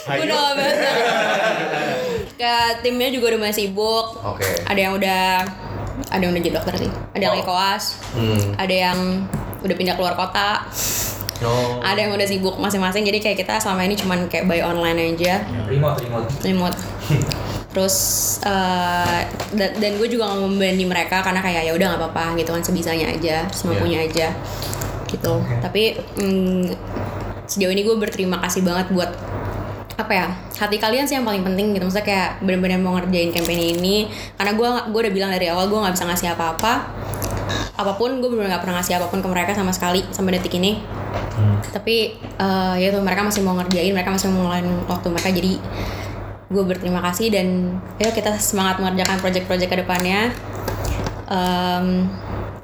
Ayo. 0.05 0.21
udah 0.25 0.43
gak 0.53 0.73
kayak 2.35 2.83
timnya 2.83 3.09
juga 3.09 3.31
udah 3.31 3.41
mulai 3.41 3.55
sibuk 3.55 4.19
Oke. 4.19 4.43
ada 4.67 4.77
yang 4.77 4.93
udah 4.93 5.47
ada 6.11 6.21
yang 6.21 6.33
udah 6.35 6.43
jadi 6.43 6.55
dokter 6.59 6.75
sih 6.77 6.91
ada 7.15 7.23
yang 7.23 7.33
lagi 7.33 7.47
koas 7.47 7.85
Hmm. 8.13 8.59
ada 8.59 8.75
yang 8.75 8.99
udah 9.61 9.77
pindah 9.77 9.95
keluar 9.95 10.15
kota 10.15 10.67
Oh. 11.43 11.83
Ada 11.83 12.07
yang 12.07 12.15
udah 12.15 12.23
sibuk 12.23 12.55
masing-masing. 12.55 13.03
Jadi 13.03 13.19
kayak 13.19 13.35
kita 13.35 13.59
selama 13.59 13.83
ini 13.83 13.99
cuman 13.99 14.31
kayak 14.31 14.47
buy 14.47 14.63
online 14.63 15.11
aja, 15.11 15.43
Remote, 15.67 15.99
remote. 15.99 16.31
remote. 16.39 16.79
Terus 17.75 17.97
eh, 18.47 19.21
dan, 19.51 19.75
dan 19.75 19.99
gue 19.99 20.07
juga 20.07 20.31
nggak 20.31 20.39
membanding 20.41 20.87
mereka 20.87 21.19
karena 21.19 21.43
kayak 21.43 21.67
ya 21.67 21.75
udah 21.75 21.87
nggak 21.91 22.01
apa-apa 22.01 22.39
gitu 22.39 22.55
kan 22.55 22.63
sebisanya 22.63 23.11
aja, 23.11 23.43
semampunya 23.51 24.07
aja 24.07 24.31
gitu. 25.11 25.35
Tapi 25.59 25.99
mm, 26.15 26.63
sejauh 27.53 27.73
ini 27.73 27.85
gue 27.85 27.97
berterima 28.01 28.41
kasih 28.41 28.65
banget 28.65 28.89
buat 28.89 29.13
apa 29.93 30.13
ya 30.17 30.27
hati 30.57 30.81
kalian 30.81 31.05
sih 31.05 31.21
yang 31.21 31.27
paling 31.29 31.45
penting 31.45 31.77
gitu. 31.77 31.85
Maksudnya 31.85 32.07
kayak 32.07 32.31
benar-benar 32.41 32.81
mau 32.81 32.97
ngerjain 32.97 33.29
campaign 33.29 33.77
ini. 33.77 34.09
Karena 34.41 34.57
gue 34.57 34.69
gue 34.89 35.01
udah 35.05 35.13
bilang 35.13 35.31
dari 35.31 35.53
awal 35.53 35.69
gue 35.69 35.77
nggak 35.77 35.95
bisa 35.95 36.05
ngasih 36.09 36.29
apa-apa. 36.33 36.73
Apa 37.77 37.93
pun 38.01 38.25
gue 38.25 38.29
benar 38.33 38.57
nggak 38.57 38.63
pernah 38.65 38.81
ngasih 38.81 38.97
apa 38.97 39.07
pun 39.13 39.21
ke 39.21 39.29
mereka 39.29 39.53
sama 39.53 39.71
sekali 39.77 40.01
sampai 40.09 40.41
detik 40.41 40.57
ini. 40.57 40.81
Tapi 41.69 42.17
eh, 42.19 42.75
ya 42.81 42.87
itu 42.89 42.99
mereka 43.05 43.21
masih 43.27 43.45
mau 43.45 43.53
ngerjain 43.61 43.93
mereka 43.93 44.11
masih 44.17 44.33
mau 44.33 44.49
ngelain 44.49 44.67
waktu 44.89 45.07
mereka. 45.13 45.29
Jadi 45.29 45.53
gue 46.53 46.65
berterima 46.65 47.01
kasih 47.05 47.33
dan 47.33 47.77
ayo 48.01 48.13
kita 48.13 48.37
semangat 48.41 48.81
mengerjakan 48.81 49.21
project-project 49.21 49.71
ke 49.73 49.77
depannya 49.85 50.33
Em, 51.33 52.13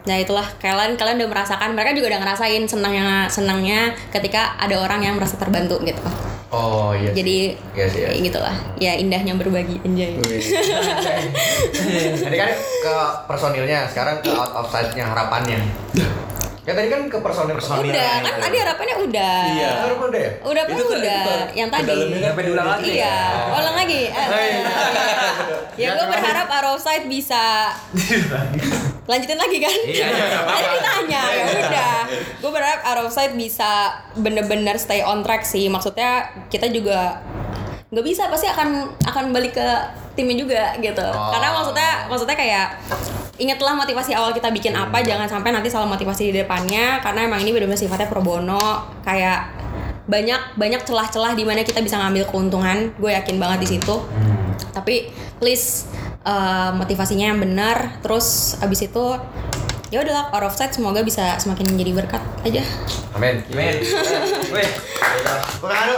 nah 0.07 0.17
itulah 0.17 0.47
kalian 0.63 0.95
kalian 0.95 1.17
udah 1.21 1.31
merasakan 1.31 1.75
mereka 1.75 1.97
juga 1.97 2.15
udah 2.15 2.21
ngerasain 2.23 2.63
senangnya 2.71 3.27
senangnya 3.27 3.93
ketika 4.15 4.55
ada 4.57 4.79
orang 4.79 5.03
yang 5.05 5.15
merasa 5.19 5.35
terbantu 5.37 5.83
gitu 5.83 6.01
Oh 6.49 6.97
iya. 6.97 7.13
jadi 7.13 7.53
Iya 7.77 7.87
sih, 7.93 8.01
iya. 8.01 8.09
ya 8.09 8.21
gitulah 8.25 8.57
ya 8.81 8.93
indahnya 8.97 9.37
berbagi 9.37 9.85
anjay 9.85 10.17
Tadi 12.25 12.37
kan 12.41 12.51
ke 12.57 12.97
personilnya, 13.29 13.85
sekarang 13.85 14.25
ke 14.25 14.33
out 14.33 14.57
of 14.57 14.73
sight-nya 14.73 15.13
harapannya. 15.13 15.61
Ya 16.69 16.77
tadi 16.77 16.89
kan 16.93 17.01
ke 17.09 17.17
personil 17.25 17.57
personil. 17.57 17.89
udah 17.89 18.13
kan 18.21 18.35
tadi 18.45 18.57
harapannya 18.61 18.97
udah 19.01 19.41
Iya. 19.49 19.71
Harapan 19.89 20.07
udah 20.13 20.21
ya? 20.21 20.33
udah 20.45 20.63
pun 20.69 20.77
udah 20.93 21.25
yang 21.57 21.69
tadi 21.73 21.89
kan 21.89 22.21
Sampai 22.29 22.45
diulang 22.45 22.69
lagi. 22.69 22.91
Iya, 22.93 23.19
ulang 23.57 23.77
lagi. 23.81 24.03
Eh, 24.13 24.57
ya 25.81 25.89
gue 25.97 26.07
berharap 26.13 26.47
Arrow 26.53 26.77
Side 26.77 27.09
bisa 27.09 27.73
lanjutin 29.09 29.39
lagi 29.41 29.59
kan? 29.65 29.77
Iya, 29.89 30.07
iya. 30.13 30.27
Tadi 30.45 30.67
ditanya, 30.77 31.23
ya 31.33 31.45
udah. 31.49 31.97
Gue 32.45 32.51
berharap 32.53 32.81
Arrow 32.85 33.09
Side 33.09 33.33
bisa 33.33 33.97
bener-bener 34.21 34.77
stay 34.77 35.01
on 35.01 35.25
track 35.25 35.49
sih. 35.49 35.73
Maksudnya 35.73 36.29
kita 36.53 36.69
juga 36.69 37.25
nggak 37.89 38.05
bisa 38.05 38.29
pasti 38.29 38.45
akan 38.45 39.01
akan 39.09 39.33
balik 39.33 39.57
ke 39.57 39.69
timnya 40.13 40.37
juga 40.37 40.65
gitu. 40.85 41.01
Oh. 41.01 41.33
Karena 41.33 41.49
maksudnya 41.57 41.91
maksudnya 42.13 42.37
kayak 42.37 42.67
ingatlah 43.39 43.79
motivasi 43.79 44.13
awal 44.19 44.35
kita 44.35 44.51
bikin 44.51 44.75
apa, 44.75 45.01
jangan 45.01 45.31
sampai 45.31 45.55
nanti 45.55 45.71
salah 45.71 45.87
motivasi 45.87 46.35
di 46.35 46.43
depannya 46.43 46.99
karena 47.01 47.25
emang 47.31 47.41
ini 47.43 47.55
benar-benar 47.55 47.79
sifatnya 47.79 48.11
pro 48.11 48.21
bono 48.21 48.91
kayak 49.07 49.59
banyak 50.09 50.57
banyak 50.57 50.81
celah-celah 50.89 51.37
di 51.37 51.45
mana 51.45 51.61
kita 51.63 51.85
bisa 51.85 52.01
ngambil 52.01 52.25
keuntungan 52.33 52.97
gue 52.97 53.13
yakin 53.13 53.37
banget 53.37 53.69
di 53.69 53.69
situ 53.77 53.97
tapi 54.73 55.13
please 55.37 55.85
uh, 56.25 56.73
motivasinya 56.73 57.29
yang 57.29 57.37
benar 57.37 58.01
terus 58.01 58.57
abis 58.65 58.89
itu 58.89 59.05
ya 59.93 60.01
udahlah 60.01 60.33
out 60.33 60.49
of 60.49 60.57
sight 60.57 60.73
semoga 60.73 61.05
bisa 61.05 61.37
semakin 61.37 61.77
menjadi 61.77 61.93
berkat 61.93 62.23
aja 62.41 62.65
Amin. 63.17 63.43
Weh. 64.55 64.69
Bukan 65.59 65.75
anu. 65.75 65.97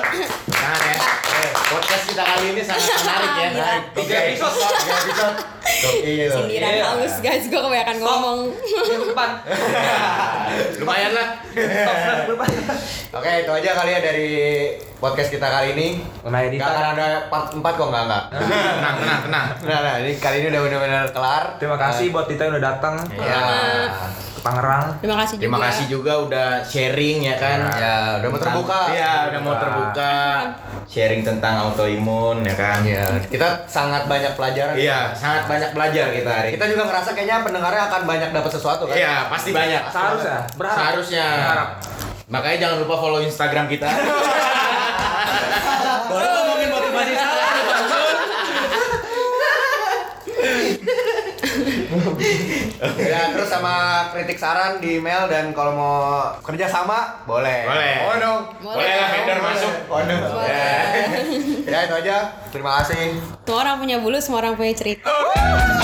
Nah 0.57 0.79
ya, 0.81 0.97
eh, 1.37 1.51
podcast 1.69 2.05
kita 2.09 2.23
kali 2.25 2.57
ini 2.57 2.63
sangat 2.65 2.97
menarik 2.97 3.33
ya. 3.37 3.49
Tiga 3.93 4.17
episode. 4.25 4.57
Tiga 4.57 4.95
episode. 5.05 5.60
Sindiran 5.63 6.73
Iya. 6.73 6.85
haus 6.87 7.15
guys 7.19 7.45
gue 7.47 7.57
kebanyakan 7.57 7.97
ngomong 7.99 8.39
Yang 8.91 9.05
depan. 9.09 9.31
Lumayan 10.81 11.13
lah. 11.13 11.29
Oke, 13.11 13.31
itu 13.43 13.51
aja 13.51 13.71
kali 13.75 13.91
ya 13.91 14.01
dari 14.01 14.31
podcast 14.97 15.31
kita 15.31 15.47
kali 15.47 15.75
ini. 15.75 15.89
Gak 16.23 16.69
akan 16.69 16.87
ada 16.95 17.09
part 17.27 17.51
4 17.51 17.61
kok, 17.61 17.87
enggak, 17.87 18.05
enggak. 18.07 18.25
Tenang, 18.33 18.97
tenang, 18.99 19.21
tenang. 19.23 19.47
Nah, 19.63 19.79
nah, 19.81 19.95
ini 19.99 20.13
kali 20.17 20.37
ini 20.41 20.47
udah 20.49 20.61
benar-benar 20.63 21.05
kelar. 21.11 21.45
Terima 21.57 21.77
kasih 21.77 22.11
buat 22.11 22.27
Tita 22.27 22.43
yang 22.45 22.55
udah 22.55 22.65
datang 22.67 22.95
Ya. 23.13 23.41
ke 23.41 23.49
Tangerang. 24.41 24.97
terima 25.05 25.21
kasih 25.21 25.37
juga 25.37 25.45
Terima 25.45 25.61
kasih 25.61 25.85
juga 25.87 26.13
udah 26.19 26.49
sharing 26.65 27.19
ya 27.23 27.37
kan. 27.37 27.59
Ya, 27.77 27.97
udah 28.17 28.29
mau 28.31 28.41
terbuka. 28.41 28.81
Iya, 28.89 29.13
udah 29.29 29.41
mau 29.43 29.55
terbuka. 29.55 30.15
Sharing 30.89 31.21
tentang 31.21 31.55
autoimun 31.61 32.41
ya 32.41 32.55
kan. 32.57 32.81
Ya, 32.81 33.05
kita 33.21 33.69
sangat 33.69 34.09
banyak 34.09 34.33
pelajaran. 34.35 34.75
Iya, 34.75 35.13
sangat 35.13 35.45
banyak 35.51 35.71
belajar 35.75 36.07
kita 36.15 36.31
hari. 36.31 36.49
Kita 36.55 36.67
juga 36.71 36.83
ngerasa 36.87 37.11
kayaknya 37.19 37.43
pendengarnya 37.43 37.83
akan 37.91 38.03
banyak 38.07 38.31
dapat 38.31 38.51
sesuatu 38.55 38.87
kan? 38.87 38.95
Iya, 38.95 39.27
pasti 39.27 39.51
banyak. 39.51 39.83
Seharusnya. 39.91 40.39
Berharap. 40.55 40.79
Seharusnya. 40.79 41.27
Berharap. 41.27 41.69
Makanya 42.31 42.57
jangan 42.63 42.77
lupa 42.87 42.95
follow 43.03 43.21
Instagram 43.27 43.67
kita. 43.67 43.91
Baru 46.11 46.27
ngomongin 46.31 46.69
motivasi 46.71 47.13
salah 47.19 47.49
nih 47.51 47.65
Bang 47.67 47.85
Zul. 47.91 48.15
Ya, 53.11 53.33
terus 53.35 53.49
sama 53.49 54.07
kritik 54.13 54.39
saran 54.41 54.81
di 54.81 55.01
email 55.01 55.29
dan 55.29 55.53
kalau 55.53 55.73
mau 55.77 55.97
kerja 56.41 56.69
sama 56.69 57.21
boleh. 57.29 57.67
Boleh. 57.69 57.95
Oh 58.09 58.15
dong. 58.17 58.43
Boleh. 58.61 58.77
Boleh 58.81 58.95
lah 58.97 59.09
vendor 59.13 59.39
masuk. 59.45 59.75
Oh 59.89 60.01
dong. 60.05 60.23
Boleh. 60.37 60.49
Ya. 60.49 60.81
ya 61.73 61.79
itu 61.89 61.95
aja. 62.07 62.17
Terima 62.51 62.81
kasih. 62.81 63.21
semua 63.45 63.53
orang 63.61 63.77
punya 63.81 63.97
bulu 64.01 64.19
semua 64.21 64.41
orang 64.45 64.55
punya 64.57 64.73
cerita 64.73 65.09
Oh. 65.09 65.80